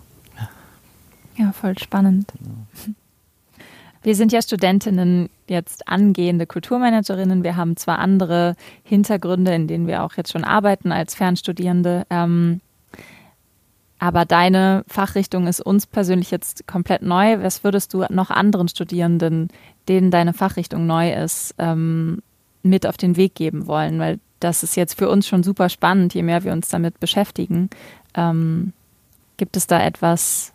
Ja, 1.37 1.51
voll 1.53 1.77
spannend. 1.77 2.33
Wir 4.01 4.15
sind 4.15 4.31
ja 4.31 4.41
Studentinnen, 4.41 5.29
jetzt 5.47 5.87
angehende 5.87 6.45
Kulturmanagerinnen. 6.45 7.43
Wir 7.43 7.55
haben 7.55 7.75
zwar 7.77 7.99
andere 7.99 8.55
Hintergründe, 8.83 9.53
in 9.53 9.67
denen 9.67 9.87
wir 9.87 10.03
auch 10.03 10.15
jetzt 10.15 10.31
schon 10.31 10.43
arbeiten 10.43 10.91
als 10.91 11.15
Fernstudierende. 11.15 12.05
Ähm, 12.09 12.61
aber 13.99 14.25
deine 14.25 14.83
Fachrichtung 14.87 15.45
ist 15.45 15.59
uns 15.59 15.85
persönlich 15.85 16.31
jetzt 16.31 16.65
komplett 16.67 17.01
neu. 17.01 17.41
Was 17.43 17.65
würdest 17.65 17.93
du 17.93 18.05
noch 18.09 18.29
anderen 18.29 18.69
Studierenden, 18.69 19.49
denen 19.89 20.09
deine 20.09 20.33
Fachrichtung 20.33 20.87
neu 20.87 21.13
ist, 21.13 21.53
ähm, 21.57 22.21
mit 22.63 22.87
auf 22.87 22.95
den 22.95 23.17
Weg 23.17 23.35
geben 23.35 23.67
wollen? 23.67 23.99
Weil 23.99 24.19
das 24.39 24.63
ist 24.63 24.77
jetzt 24.77 24.97
für 24.97 25.09
uns 25.09 25.27
schon 25.27 25.43
super 25.43 25.67
spannend, 25.67 26.13
je 26.13 26.23
mehr 26.23 26.45
wir 26.45 26.53
uns 26.53 26.69
damit 26.69 27.01
beschäftigen. 27.01 27.69
Ähm, 28.15 28.71
gibt 29.35 29.57
es 29.57 29.67
da 29.67 29.83
etwas, 29.83 30.53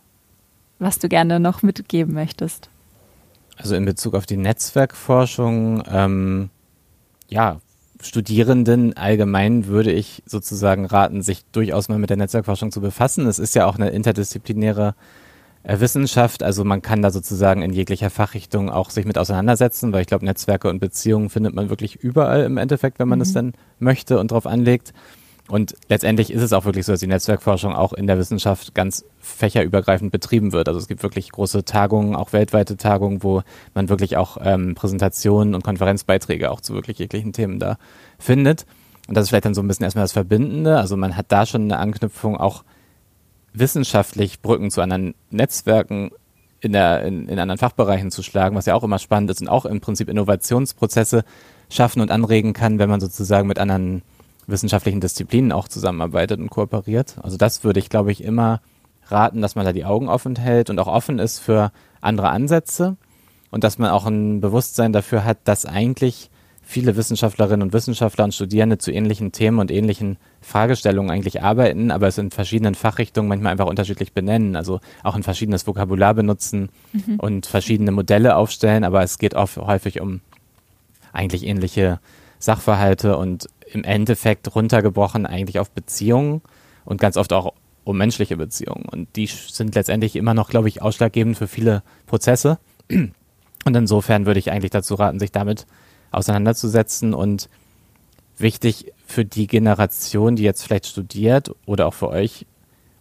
was 0.79 0.97
du 0.97 1.07
gerne 1.07 1.39
noch 1.39 1.61
mitgeben 1.61 2.15
möchtest? 2.15 2.69
Also 3.57 3.75
in 3.75 3.85
Bezug 3.85 4.15
auf 4.15 4.25
die 4.25 4.37
Netzwerkforschung, 4.37 5.83
ähm, 5.87 6.49
ja, 7.29 7.59
Studierenden 8.01 8.95
allgemein 8.97 9.67
würde 9.67 9.91
ich 9.91 10.23
sozusagen 10.25 10.85
raten, 10.85 11.21
sich 11.21 11.45
durchaus 11.51 11.89
mal 11.89 11.99
mit 11.99 12.09
der 12.09 12.17
Netzwerkforschung 12.17 12.71
zu 12.71 12.81
befassen. 12.81 13.27
Es 13.27 13.39
ist 13.39 13.55
ja 13.55 13.65
auch 13.65 13.75
eine 13.75 13.89
interdisziplinäre 13.89 14.95
äh, 15.63 15.79
Wissenschaft, 15.79 16.43
also 16.43 16.63
man 16.63 16.81
kann 16.81 17.01
da 17.01 17.09
sozusagen 17.09 17.61
in 17.61 17.73
jeglicher 17.73 18.09
Fachrichtung 18.09 18.69
auch 18.69 18.89
sich 18.89 19.05
mit 19.05 19.17
auseinandersetzen, 19.17 19.93
weil 19.93 20.01
ich 20.01 20.07
glaube, 20.07 20.25
Netzwerke 20.25 20.69
und 20.69 20.79
Beziehungen 20.79 21.29
findet 21.29 21.55
man 21.55 21.69
wirklich 21.69 21.95
überall 21.95 22.43
im 22.43 22.57
Endeffekt, 22.57 22.99
wenn 22.99 23.07
man 23.07 23.21
es 23.21 23.29
mhm. 23.29 23.33
dann 23.33 23.53
möchte 23.79 24.19
und 24.19 24.31
darauf 24.31 24.45
anlegt. 24.45 24.93
Und 25.47 25.75
letztendlich 25.89 26.31
ist 26.31 26.41
es 26.41 26.53
auch 26.53 26.65
wirklich 26.65 26.85
so, 26.85 26.93
dass 26.93 26.99
die 26.99 27.07
Netzwerkforschung 27.07 27.75
auch 27.75 27.93
in 27.93 28.07
der 28.07 28.17
Wissenschaft 28.17 28.73
ganz 28.73 29.05
fächerübergreifend 29.19 30.11
betrieben 30.11 30.53
wird. 30.53 30.67
Also 30.67 30.79
es 30.79 30.87
gibt 30.87 31.03
wirklich 31.03 31.31
große 31.31 31.65
Tagungen, 31.65 32.15
auch 32.15 32.33
weltweite 32.33 32.77
Tagungen, 32.77 33.21
wo 33.21 33.43
man 33.75 33.87
wirklich 33.89 34.17
auch 34.17 34.37
ähm, 34.41 34.73
Präsentationen 34.73 35.53
und 35.53 35.63
Konferenzbeiträge 35.63 36.49
auch 36.49 36.61
zu 36.61 36.73
wirklich 36.73 36.97
jeglichen 36.97 37.31
Themen 37.31 37.59
da 37.59 37.77
findet. 38.17 38.65
Und 39.07 39.15
das 39.15 39.23
ist 39.23 39.29
vielleicht 39.29 39.45
dann 39.45 39.53
so 39.53 39.61
ein 39.61 39.67
bisschen 39.67 39.83
erstmal 39.83 40.03
das 40.03 40.13
Verbindende. 40.13 40.77
Also 40.77 40.97
man 40.97 41.15
hat 41.15 41.27
da 41.31 41.45
schon 41.45 41.63
eine 41.63 41.77
Anknüpfung, 41.77 42.37
auch 42.37 42.63
wissenschaftlich 43.53 44.41
Brücken 44.41 44.71
zu 44.71 44.81
anderen 44.81 45.13
Netzwerken 45.29 46.09
in, 46.59 46.71
der, 46.71 47.03
in, 47.03 47.29
in 47.29 47.37
anderen 47.37 47.59
Fachbereichen 47.59 48.09
zu 48.09 48.23
schlagen, 48.23 48.55
was 48.55 48.65
ja 48.65 48.73
auch 48.73 48.83
immer 48.83 48.97
spannend 48.97 49.29
ist 49.29 49.41
und 49.41 49.47
auch 49.47 49.65
im 49.65 49.79
Prinzip 49.79 50.09
Innovationsprozesse 50.09 51.23
schaffen 51.69 52.01
und 52.01 52.09
anregen 52.09 52.53
kann, 52.53 52.79
wenn 52.79 52.89
man 52.89 52.99
sozusagen 52.99 53.47
mit 53.47 53.59
anderen 53.59 54.01
wissenschaftlichen 54.47 55.01
Disziplinen 55.01 55.51
auch 55.51 55.67
zusammenarbeitet 55.67 56.39
und 56.39 56.49
kooperiert. 56.49 57.15
Also 57.21 57.37
das 57.37 57.63
würde 57.63 57.79
ich, 57.79 57.89
glaube 57.89 58.11
ich, 58.11 58.23
immer 58.23 58.61
raten, 59.07 59.41
dass 59.41 59.55
man 59.55 59.65
da 59.65 59.73
die 59.73 59.85
Augen 59.85 60.09
offen 60.09 60.35
hält 60.35 60.69
und 60.69 60.79
auch 60.79 60.87
offen 60.87 61.19
ist 61.19 61.39
für 61.39 61.71
andere 62.01 62.29
Ansätze 62.29 62.97
und 63.51 63.63
dass 63.63 63.77
man 63.77 63.91
auch 63.91 64.05
ein 64.05 64.41
Bewusstsein 64.41 64.93
dafür 64.93 65.23
hat, 65.23 65.39
dass 65.45 65.65
eigentlich 65.65 66.29
viele 66.65 66.97
Wissenschaftlerinnen 66.97 67.61
und 67.61 67.73
Wissenschaftler 67.73 68.25
und 68.25 68.33
Studierende 68.33 68.79
zu 68.79 68.91
ähnlichen 68.91 69.31
Themen 69.31 69.59
und 69.59 69.69
ähnlichen 69.69 70.17
Fragestellungen 70.41 71.11
eigentlich 71.11 71.43
arbeiten, 71.43 71.91
aber 71.91 72.07
es 72.07 72.17
in 72.17 72.31
verschiedenen 72.31 72.73
Fachrichtungen 72.73 73.29
manchmal 73.29 73.51
einfach 73.51 73.67
unterschiedlich 73.67 74.13
benennen, 74.13 74.55
also 74.55 74.79
auch 75.03 75.15
ein 75.15 75.21
verschiedenes 75.21 75.67
Vokabular 75.67 76.15
benutzen 76.15 76.69
mhm. 76.91 77.19
und 77.19 77.45
verschiedene 77.45 77.91
Modelle 77.91 78.35
aufstellen, 78.35 78.83
aber 78.83 79.03
es 79.03 79.19
geht 79.19 79.35
oft 79.35 79.57
häufig 79.57 80.01
um 80.01 80.21
eigentlich 81.13 81.45
ähnliche 81.45 81.99
Sachverhalte 82.39 83.15
und 83.17 83.47
im 83.75 83.83
Endeffekt 83.83 84.55
runtergebrochen 84.55 85.25
eigentlich 85.25 85.59
auf 85.59 85.69
Beziehungen 85.69 86.41
und 86.85 86.99
ganz 86.99 87.17
oft 87.17 87.33
auch 87.33 87.53
um 87.83 87.97
menschliche 87.97 88.37
Beziehungen. 88.37 88.85
Und 88.85 89.15
die 89.15 89.27
sind 89.27 89.75
letztendlich 89.75 90.15
immer 90.15 90.33
noch, 90.33 90.49
glaube 90.49 90.69
ich, 90.69 90.81
ausschlaggebend 90.81 91.37
für 91.37 91.47
viele 91.47 91.83
Prozesse. 92.07 92.57
Und 92.89 93.75
insofern 93.75 94.25
würde 94.25 94.39
ich 94.39 94.51
eigentlich 94.51 94.71
dazu 94.71 94.95
raten, 94.95 95.19
sich 95.19 95.31
damit 95.31 95.65
auseinanderzusetzen 96.11 97.13
und 97.13 97.49
wichtig 98.37 98.91
für 99.05 99.25
die 99.25 99.47
Generation, 99.47 100.35
die 100.35 100.43
jetzt 100.43 100.63
vielleicht 100.63 100.87
studiert 100.87 101.51
oder 101.65 101.87
auch 101.87 101.93
für 101.93 102.09
euch 102.09 102.45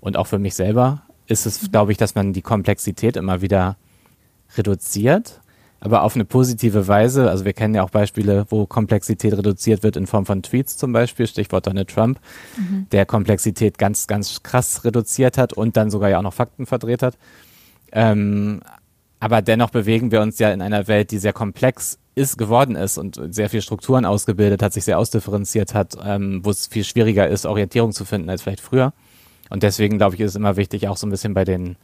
und 0.00 0.16
auch 0.16 0.26
für 0.26 0.38
mich 0.38 0.54
selber, 0.54 1.02
ist 1.26 1.46
es, 1.46 1.62
mhm. 1.62 1.72
glaube 1.72 1.92
ich, 1.92 1.98
dass 1.98 2.14
man 2.14 2.32
die 2.32 2.42
Komplexität 2.42 3.16
immer 3.16 3.40
wieder 3.40 3.76
reduziert, 4.56 5.40
aber 5.80 6.02
auf 6.02 6.14
eine 6.14 6.24
positive 6.24 6.88
Weise. 6.88 7.30
Also 7.30 7.44
wir 7.44 7.52
kennen 7.52 7.74
ja 7.74 7.82
auch 7.82 7.90
Beispiele, 7.90 8.46
wo 8.48 8.66
Komplexität 8.66 9.36
reduziert 9.36 9.82
wird 9.82 9.96
in 9.96 10.06
Form 10.06 10.24
von 10.24 10.42
Tweets 10.42 10.76
zum 10.76 10.92
Beispiel, 10.92 11.26
Stichwort 11.26 11.66
Donald 11.66 11.90
Trump, 11.90 12.20
mhm. 12.56 12.86
der 12.90 13.04
Komplexität 13.06 13.76
ganz, 13.78 14.06
ganz 14.06 14.42
krass 14.42 14.84
reduziert 14.84 15.36
hat 15.36 15.52
und 15.52 15.76
dann 15.76 15.90
sogar 15.90 16.10
ja 16.10 16.18
auch 16.18 16.22
noch 16.22 16.34
Fakten 16.34 16.66
verdreht 16.66 17.02
hat. 17.02 17.18
Ähm, 17.92 18.60
aber 19.20 19.42
dennoch 19.42 19.70
bewegen 19.70 20.10
wir 20.10 20.20
uns 20.20 20.38
ja 20.38 20.52
in 20.52 20.60
einer 20.60 20.88
Welt, 20.88 21.10
die 21.10 21.18
sehr 21.18 21.32
komplex 21.32 21.98
ist, 22.14 22.38
geworden 22.38 22.76
ist 22.76 22.98
und 22.98 23.20
sehr 23.30 23.50
viel 23.50 23.62
Strukturen 23.62 24.04
ausgebildet 24.04 24.62
hat, 24.62 24.72
sich 24.72 24.84
sehr 24.84 24.98
ausdifferenziert 24.98 25.74
hat, 25.74 25.96
ähm, 26.04 26.40
wo 26.44 26.50
es 26.50 26.66
viel 26.66 26.84
schwieriger 26.84 27.28
ist, 27.28 27.46
Orientierung 27.46 27.92
zu 27.92 28.04
finden 28.04 28.30
als 28.30 28.42
vielleicht 28.42 28.60
früher. 28.60 28.92
Und 29.50 29.62
deswegen, 29.62 29.98
glaube 29.98 30.14
ich, 30.14 30.20
ist 30.20 30.30
es 30.30 30.36
immer 30.36 30.56
wichtig, 30.56 30.88
auch 30.88 30.96
so 30.96 31.06
ein 31.06 31.10
bisschen 31.10 31.34
bei 31.34 31.44
den 31.44 31.76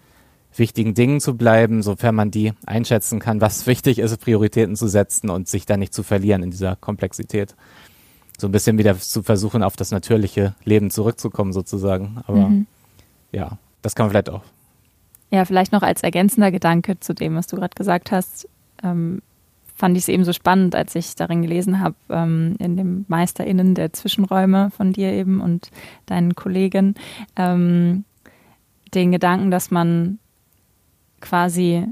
wichtigen 0.54 0.94
Dingen 0.94 1.20
zu 1.20 1.36
bleiben, 1.36 1.82
sofern 1.82 2.14
man 2.14 2.30
die 2.30 2.52
einschätzen 2.66 3.18
kann, 3.20 3.40
was 3.40 3.66
wichtig 3.66 3.98
ist, 3.98 4.16
Prioritäten 4.18 4.76
zu 4.76 4.88
setzen 4.88 5.30
und 5.30 5.48
sich 5.48 5.66
da 5.66 5.76
nicht 5.76 5.94
zu 5.94 6.02
verlieren 6.02 6.42
in 6.42 6.50
dieser 6.50 6.76
Komplexität. 6.76 7.54
So 8.38 8.48
ein 8.48 8.52
bisschen 8.52 8.78
wieder 8.78 8.98
zu 8.98 9.22
versuchen, 9.22 9.62
auf 9.62 9.76
das 9.76 9.90
natürliche 9.90 10.54
Leben 10.64 10.90
zurückzukommen, 10.90 11.52
sozusagen. 11.52 12.22
Aber 12.26 12.48
mhm. 12.48 12.66
ja, 13.32 13.58
das 13.82 13.94
kann 13.94 14.06
man 14.06 14.10
vielleicht 14.10 14.30
auch. 14.30 14.42
Ja, 15.30 15.44
vielleicht 15.44 15.72
noch 15.72 15.82
als 15.82 16.02
ergänzender 16.02 16.50
Gedanke 16.50 16.98
zu 16.98 17.14
dem, 17.14 17.36
was 17.36 17.46
du 17.46 17.56
gerade 17.56 17.74
gesagt 17.74 18.10
hast. 18.10 18.48
Ähm, 18.82 19.22
fand 19.80 19.96
ich 19.96 20.04
es 20.04 20.08
eben 20.08 20.24
so 20.24 20.32
spannend, 20.32 20.74
als 20.74 20.94
ich 20.94 21.14
darin 21.14 21.42
gelesen 21.42 21.80
habe, 21.80 21.94
ähm, 22.10 22.56
in 22.58 22.76
dem 22.76 23.04
MeisterInnen 23.08 23.74
der 23.74 23.92
Zwischenräume 23.92 24.70
von 24.76 24.92
dir 24.92 25.12
eben 25.12 25.40
und 25.40 25.70
deinen 26.06 26.34
Kollegen, 26.34 26.94
ähm, 27.36 28.04
den 28.94 29.12
Gedanken, 29.12 29.50
dass 29.50 29.70
man 29.70 30.18
quasi 31.20 31.86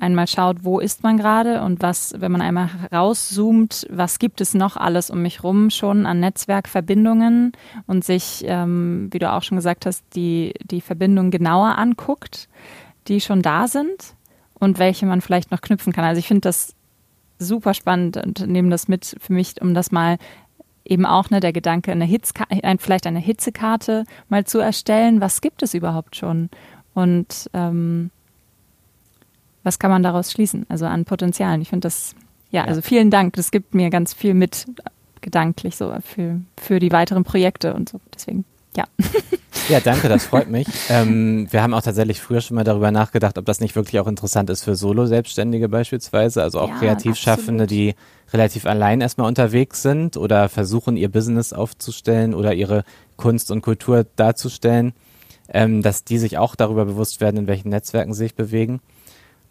einmal 0.00 0.26
schaut, 0.26 0.64
wo 0.64 0.80
ist 0.80 1.02
man 1.02 1.16
gerade 1.16 1.62
und 1.62 1.82
was, 1.82 2.14
wenn 2.18 2.32
man 2.32 2.40
einmal 2.40 2.68
rauszoomt, 2.92 3.86
was 3.90 4.18
gibt 4.18 4.40
es 4.40 4.54
noch 4.54 4.76
alles 4.76 5.10
um 5.10 5.22
mich 5.22 5.42
rum 5.42 5.70
schon 5.70 6.06
an 6.06 6.20
Netzwerkverbindungen 6.20 7.52
und 7.86 8.04
sich, 8.04 8.44
ähm, 8.46 9.08
wie 9.12 9.18
du 9.18 9.30
auch 9.32 9.42
schon 9.42 9.56
gesagt 9.56 9.86
hast, 9.86 10.04
die, 10.14 10.54
die 10.64 10.80
Verbindungen 10.80 11.30
genauer 11.30 11.78
anguckt, 11.78 12.48
die 13.08 13.20
schon 13.20 13.42
da 13.42 13.68
sind 13.68 14.14
und 14.54 14.78
welche 14.78 15.06
man 15.06 15.20
vielleicht 15.20 15.50
noch 15.50 15.60
knüpfen 15.60 15.92
kann. 15.92 16.04
Also 16.04 16.18
ich 16.18 16.28
finde 16.28 16.42
das 16.42 16.74
super 17.38 17.74
spannend 17.74 18.16
und 18.16 18.46
nehme 18.46 18.70
das 18.70 18.88
mit 18.88 19.16
für 19.20 19.32
mich, 19.32 19.60
um 19.60 19.74
das 19.74 19.92
mal 19.92 20.18
eben 20.84 21.06
auch 21.06 21.30
ne, 21.30 21.40
der 21.40 21.52
Gedanke, 21.52 21.92
eine 21.92 22.04
Hitzka 22.04 22.44
vielleicht 22.78 23.06
eine 23.06 23.18
Hitzekarte 23.18 24.04
mal 24.28 24.44
zu 24.44 24.58
erstellen. 24.58 25.20
Was 25.20 25.40
gibt 25.40 25.62
es 25.62 25.74
überhaupt 25.74 26.16
schon? 26.16 26.50
Und 26.94 27.50
ähm, 27.54 28.10
was 29.64 29.78
kann 29.78 29.90
man 29.90 30.02
daraus 30.02 30.30
schließen? 30.30 30.66
Also 30.68 30.86
an 30.86 31.04
Potenzialen. 31.04 31.60
Ich 31.62 31.68
finde 31.68 31.86
das, 31.86 32.14
ja, 32.50 32.62
ja, 32.62 32.68
also 32.68 32.82
vielen 32.82 33.10
Dank. 33.10 33.34
Das 33.34 33.50
gibt 33.50 33.74
mir 33.74 33.90
ganz 33.90 34.14
viel 34.14 34.34
mit 34.34 34.66
gedanklich 35.20 35.74
so 35.74 35.92
für, 36.04 36.40
für 36.56 36.78
die 36.78 36.92
weiteren 36.92 37.24
Projekte 37.24 37.74
und 37.74 37.88
so. 37.88 38.00
Deswegen, 38.14 38.44
ja. 38.76 38.84
Ja, 39.68 39.80
danke, 39.80 40.08
das 40.08 40.26
freut 40.26 40.50
mich. 40.50 40.66
ähm, 40.90 41.46
wir 41.50 41.62
haben 41.62 41.72
auch 41.72 41.80
tatsächlich 41.80 42.20
früher 42.20 42.42
schon 42.42 42.56
mal 42.56 42.64
darüber 42.64 42.90
nachgedacht, 42.90 43.38
ob 43.38 43.46
das 43.46 43.60
nicht 43.60 43.76
wirklich 43.76 43.98
auch 43.98 44.06
interessant 44.06 44.50
ist 44.50 44.62
für 44.62 44.74
Solo-Selbstständige 44.74 45.70
beispielsweise, 45.70 46.42
also 46.42 46.60
auch 46.60 46.68
ja, 46.68 46.78
Kreativschaffende, 46.78 47.66
die 47.66 47.94
relativ 48.32 48.66
allein 48.66 49.00
erstmal 49.00 49.28
unterwegs 49.28 49.80
sind 49.80 50.18
oder 50.18 50.50
versuchen, 50.50 50.96
ihr 50.98 51.08
Business 51.08 51.54
aufzustellen 51.54 52.34
oder 52.34 52.52
ihre 52.52 52.84
Kunst 53.16 53.50
und 53.50 53.62
Kultur 53.62 54.04
darzustellen, 54.16 54.92
ähm, 55.48 55.80
dass 55.80 56.04
die 56.04 56.18
sich 56.18 56.36
auch 56.36 56.56
darüber 56.56 56.84
bewusst 56.84 57.22
werden, 57.22 57.38
in 57.38 57.46
welchen 57.46 57.70
Netzwerken 57.70 58.12
sie 58.12 58.24
sich 58.24 58.34
bewegen. 58.34 58.80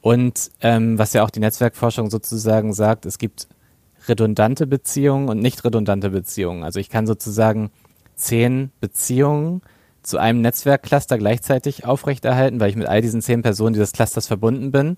Und 0.03 0.51
ähm, 0.59 0.99
was 0.99 1.13
ja 1.13 1.23
auch 1.23 1.29
die 1.29 1.39
Netzwerkforschung 1.39 2.09
sozusagen 2.09 2.73
sagt, 2.73 3.05
es 3.05 3.17
gibt 3.17 3.47
redundante 4.09 4.67
Beziehungen 4.67 5.29
und 5.29 5.39
nicht 5.39 5.63
redundante 5.63 6.09
Beziehungen. 6.09 6.65
Also 6.65 6.81
ich 6.81 6.89
kann 6.89 7.07
sozusagen 7.07 7.71
zehn 8.13 8.69
Beziehungen 8.81 9.61
zu 10.01 10.17
einem 10.17 10.41
Netzwerkcluster 10.41 11.17
gleichzeitig 11.17 11.85
aufrechterhalten, 11.85 12.59
weil 12.59 12.69
ich 12.69 12.75
mit 12.75 12.87
all 12.87 13.01
diesen 13.01 13.21
zehn 13.21 13.43
Personen 13.43 13.75
dieses 13.75 13.93
Clusters 13.93 14.27
verbunden 14.27 14.73
bin, 14.73 14.97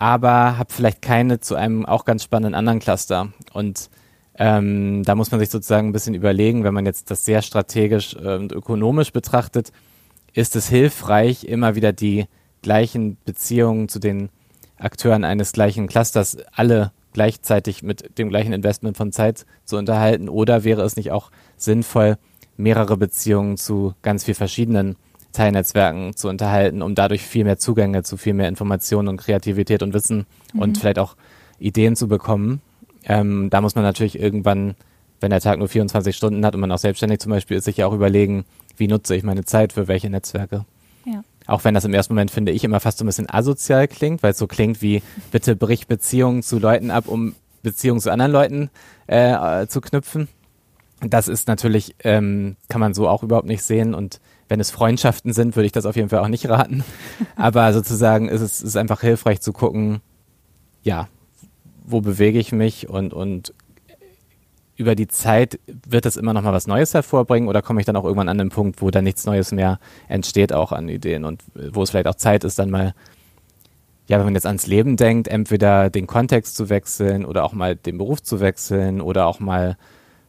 aber 0.00 0.58
habe 0.58 0.72
vielleicht 0.72 1.00
keine 1.00 1.38
zu 1.38 1.54
einem 1.54 1.86
auch 1.86 2.04
ganz 2.04 2.24
spannenden 2.24 2.56
anderen 2.56 2.80
Cluster. 2.80 3.32
Und 3.52 3.88
ähm, 4.34 5.04
da 5.04 5.14
muss 5.14 5.30
man 5.30 5.38
sich 5.38 5.50
sozusagen 5.50 5.90
ein 5.90 5.92
bisschen 5.92 6.14
überlegen, 6.14 6.64
wenn 6.64 6.74
man 6.74 6.86
jetzt 6.86 7.12
das 7.12 7.24
sehr 7.24 7.40
strategisch 7.40 8.16
und 8.16 8.50
ökonomisch 8.50 9.12
betrachtet, 9.12 9.70
ist 10.32 10.56
es 10.56 10.68
hilfreich, 10.68 11.44
immer 11.44 11.76
wieder 11.76 11.92
die 11.92 12.26
gleichen 12.62 13.16
Beziehungen 13.24 13.88
zu 13.88 13.98
den 13.98 14.30
Akteuren 14.76 15.24
eines 15.24 15.52
gleichen 15.52 15.86
Clusters 15.86 16.38
alle 16.52 16.92
gleichzeitig 17.12 17.82
mit 17.82 18.18
dem 18.18 18.28
gleichen 18.28 18.52
Investment 18.52 18.96
von 18.96 19.12
Zeit 19.12 19.46
zu 19.64 19.76
unterhalten? 19.76 20.28
Oder 20.28 20.64
wäre 20.64 20.82
es 20.82 20.96
nicht 20.96 21.10
auch 21.10 21.30
sinnvoll, 21.56 22.16
mehrere 22.56 22.96
Beziehungen 22.96 23.56
zu 23.56 23.94
ganz 24.02 24.24
viel 24.24 24.34
verschiedenen 24.34 24.96
Teilnetzwerken 25.32 26.16
zu 26.16 26.28
unterhalten, 26.28 26.82
um 26.82 26.94
dadurch 26.94 27.22
viel 27.22 27.44
mehr 27.44 27.58
Zugänge 27.58 28.02
zu 28.02 28.16
viel 28.16 28.34
mehr 28.34 28.48
Informationen 28.48 29.08
und 29.08 29.18
Kreativität 29.18 29.82
und 29.82 29.94
Wissen 29.94 30.26
mhm. 30.52 30.60
und 30.60 30.78
vielleicht 30.78 30.98
auch 30.98 31.16
Ideen 31.58 31.96
zu 31.96 32.08
bekommen? 32.08 32.60
Ähm, 33.04 33.48
da 33.50 33.60
muss 33.60 33.74
man 33.74 33.84
natürlich 33.84 34.18
irgendwann, 34.18 34.74
wenn 35.20 35.30
der 35.30 35.40
Tag 35.40 35.58
nur 35.58 35.68
24 35.68 36.14
Stunden 36.14 36.44
hat 36.44 36.54
und 36.54 36.60
man 36.60 36.72
auch 36.72 36.78
selbstständig 36.78 37.20
zum 37.20 37.30
Beispiel 37.30 37.56
ist, 37.56 37.64
sich 37.64 37.76
ja 37.78 37.86
auch 37.86 37.94
überlegen, 37.94 38.44
wie 38.76 38.88
nutze 38.88 39.14
ich 39.14 39.22
meine 39.22 39.44
Zeit 39.44 39.72
für 39.72 39.88
welche 39.88 40.10
Netzwerke? 40.10 40.64
Auch 41.48 41.64
wenn 41.64 41.72
das 41.74 41.86
im 41.86 41.94
ersten 41.94 42.12
Moment, 42.12 42.30
finde 42.30 42.52
ich, 42.52 42.62
immer 42.62 42.78
fast 42.78 42.98
so 42.98 43.04
ein 43.04 43.06
bisschen 43.06 43.28
asozial 43.28 43.88
klingt, 43.88 44.22
weil 44.22 44.32
es 44.32 44.38
so 44.38 44.46
klingt 44.46 44.82
wie, 44.82 45.02
bitte 45.32 45.56
brich 45.56 45.86
Beziehungen 45.86 46.42
zu 46.42 46.58
Leuten 46.58 46.90
ab, 46.90 47.08
um 47.08 47.34
Beziehungen 47.62 48.00
zu 48.00 48.12
anderen 48.12 48.32
Leuten 48.32 48.70
äh, 49.06 49.66
zu 49.66 49.80
knüpfen. 49.80 50.28
Das 51.00 51.26
ist 51.26 51.48
natürlich, 51.48 51.94
ähm, 52.04 52.56
kann 52.68 52.80
man 52.80 52.92
so 52.92 53.08
auch 53.08 53.22
überhaupt 53.22 53.46
nicht 53.46 53.62
sehen 53.62 53.94
und 53.94 54.20
wenn 54.48 54.60
es 54.60 54.70
Freundschaften 54.70 55.32
sind, 55.32 55.56
würde 55.56 55.66
ich 55.66 55.72
das 55.72 55.86
auf 55.86 55.96
jeden 55.96 56.10
Fall 56.10 56.18
auch 56.18 56.28
nicht 56.28 56.48
raten. 56.48 56.84
Aber 57.36 57.72
sozusagen 57.72 58.28
ist 58.28 58.42
es 58.42 58.60
ist 58.60 58.76
einfach 58.76 59.00
hilfreich 59.00 59.40
zu 59.40 59.52
gucken, 59.52 60.00
ja, 60.82 61.08
wo 61.86 62.02
bewege 62.02 62.38
ich 62.38 62.52
mich 62.52 62.90
und, 62.90 63.14
und 63.14 63.54
über 64.78 64.94
die 64.94 65.08
Zeit 65.08 65.58
wird 65.66 66.06
es 66.06 66.16
immer 66.16 66.32
noch 66.32 66.42
mal 66.42 66.52
was 66.52 66.68
Neues 66.68 66.94
hervorbringen 66.94 67.48
oder 67.48 67.62
komme 67.62 67.80
ich 67.80 67.86
dann 67.86 67.96
auch 67.96 68.04
irgendwann 68.04 68.28
an 68.28 68.38
den 68.38 68.48
Punkt, 68.48 68.80
wo 68.80 68.90
dann 68.90 69.04
nichts 69.04 69.26
Neues 69.26 69.50
mehr 69.50 69.80
entsteht 70.06 70.52
auch 70.52 70.70
an 70.70 70.88
Ideen 70.88 71.24
und 71.24 71.42
wo 71.72 71.82
es 71.82 71.90
vielleicht 71.90 72.06
auch 72.06 72.14
Zeit 72.14 72.44
ist, 72.44 72.60
dann 72.60 72.70
mal, 72.70 72.94
ja, 74.06 74.18
wenn 74.18 74.24
man 74.24 74.34
jetzt 74.34 74.46
ans 74.46 74.68
Leben 74.68 74.96
denkt, 74.96 75.26
entweder 75.26 75.90
den 75.90 76.06
Kontext 76.06 76.56
zu 76.56 76.70
wechseln 76.70 77.24
oder 77.24 77.44
auch 77.44 77.52
mal 77.52 77.74
den 77.74 77.98
Beruf 77.98 78.22
zu 78.22 78.38
wechseln 78.38 79.00
oder 79.00 79.26
auch 79.26 79.40
mal 79.40 79.76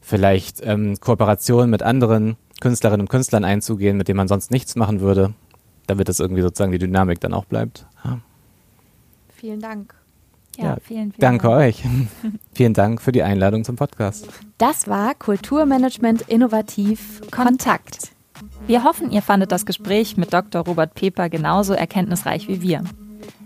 vielleicht 0.02 0.66
ähm, 0.66 1.00
Kooperationen 1.00 1.70
mit 1.70 1.84
anderen 1.84 2.36
Künstlerinnen 2.60 3.02
und 3.02 3.10
Künstlern 3.10 3.46
einzugehen, 3.46 3.98
mit 3.98 4.08
denen 4.08 4.18
man 4.18 4.28
sonst 4.28 4.50
nichts 4.50 4.76
machen 4.76 5.00
würde, 5.00 5.36
damit 5.86 6.10
es 6.10 6.20
irgendwie 6.20 6.42
sozusagen 6.42 6.72
die 6.72 6.80
Dynamik 6.80 7.20
dann 7.20 7.36
auch 7.36 7.46
bleibt. 7.46 7.86
Ja. 8.04 8.20
Vielen 9.30 9.60
Dank. 9.60 9.99
Ja, 10.58 10.66
ja 10.66 10.78
vielen, 10.84 11.12
vielen 11.12 11.20
danke 11.20 11.48
Dank. 11.48 11.60
euch. 11.60 11.84
vielen 12.54 12.74
Dank 12.74 13.02
für 13.02 13.12
die 13.12 13.24
Einladung 13.24 13.64
zum 13.64 13.76
Podcast. 13.76 14.28
Das 14.58 14.88
war 14.88 15.16
Kulturmanagement 15.16 16.24
Innovativ 16.24 17.22
Kontakt. 17.32 18.12
Wir 18.68 18.84
hoffen, 18.84 19.12
ihr 19.12 19.22
fandet 19.22 19.52
das 19.52 19.66
Gespräch 19.66 20.18
mit 20.18 20.34
Dr. 20.34 20.64
Robert 20.66 20.94
Peper 20.94 21.30
genauso 21.30 21.74
erkenntnisreich 21.74 22.48
wie 22.48 22.62
wir. 22.62 22.84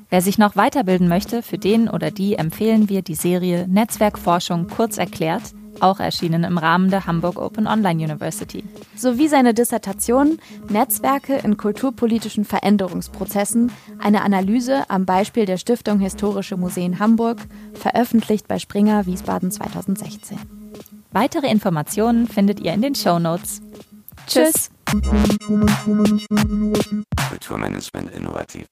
Wer 0.10 0.22
sich 0.22 0.38
noch 0.38 0.56
weiterbilden 0.56 1.08
möchte, 1.08 1.42
für 1.42 1.58
den 1.58 1.90
oder 1.90 2.12
die 2.12 2.36
empfehlen 2.36 2.90
wir 2.90 3.02
die 3.02 3.16
Serie 3.16 3.68
Netzwerkforschung 3.68 4.68
kurz 4.68 4.98
erklärt, 4.98 5.42
auch 5.80 6.00
erschienen 6.00 6.44
im 6.44 6.58
Rahmen 6.58 6.90
der 6.90 7.06
Hamburg 7.06 7.38
Open 7.38 7.68
Online 7.68 8.04
University. 8.04 8.64
Sowie 8.96 9.28
seine 9.28 9.54
Dissertation 9.54 10.40
Netzwerke 10.70 11.36
in 11.38 11.58
kulturpolitischen 11.58 12.46
Veränderungsprozessen, 12.46 13.72
eine 14.00 14.22
Analyse 14.22 14.90
am 14.90 15.06
Beispiel 15.06 15.46
der 15.46 15.58
Stiftung 15.58 16.00
Historische 16.00 16.58
Museen 16.58 17.00
Hamburg, 17.00 17.40
veröffentlicht 17.74 18.48
bei 18.48 18.60
Springer 18.60 19.06
Wiesbaden 19.06 19.52
2016. 19.52 20.38
Weitere 21.12 21.48
Informationen 21.48 22.28
findet 22.28 22.60
ihr 22.60 22.74
in 22.74 22.82
den 22.82 22.96
Show 22.96 23.20
Notes. 23.20 23.62
Tschüss! 24.28 24.70
Kulturmanagement 27.30 28.12
innovativ. 28.16 28.66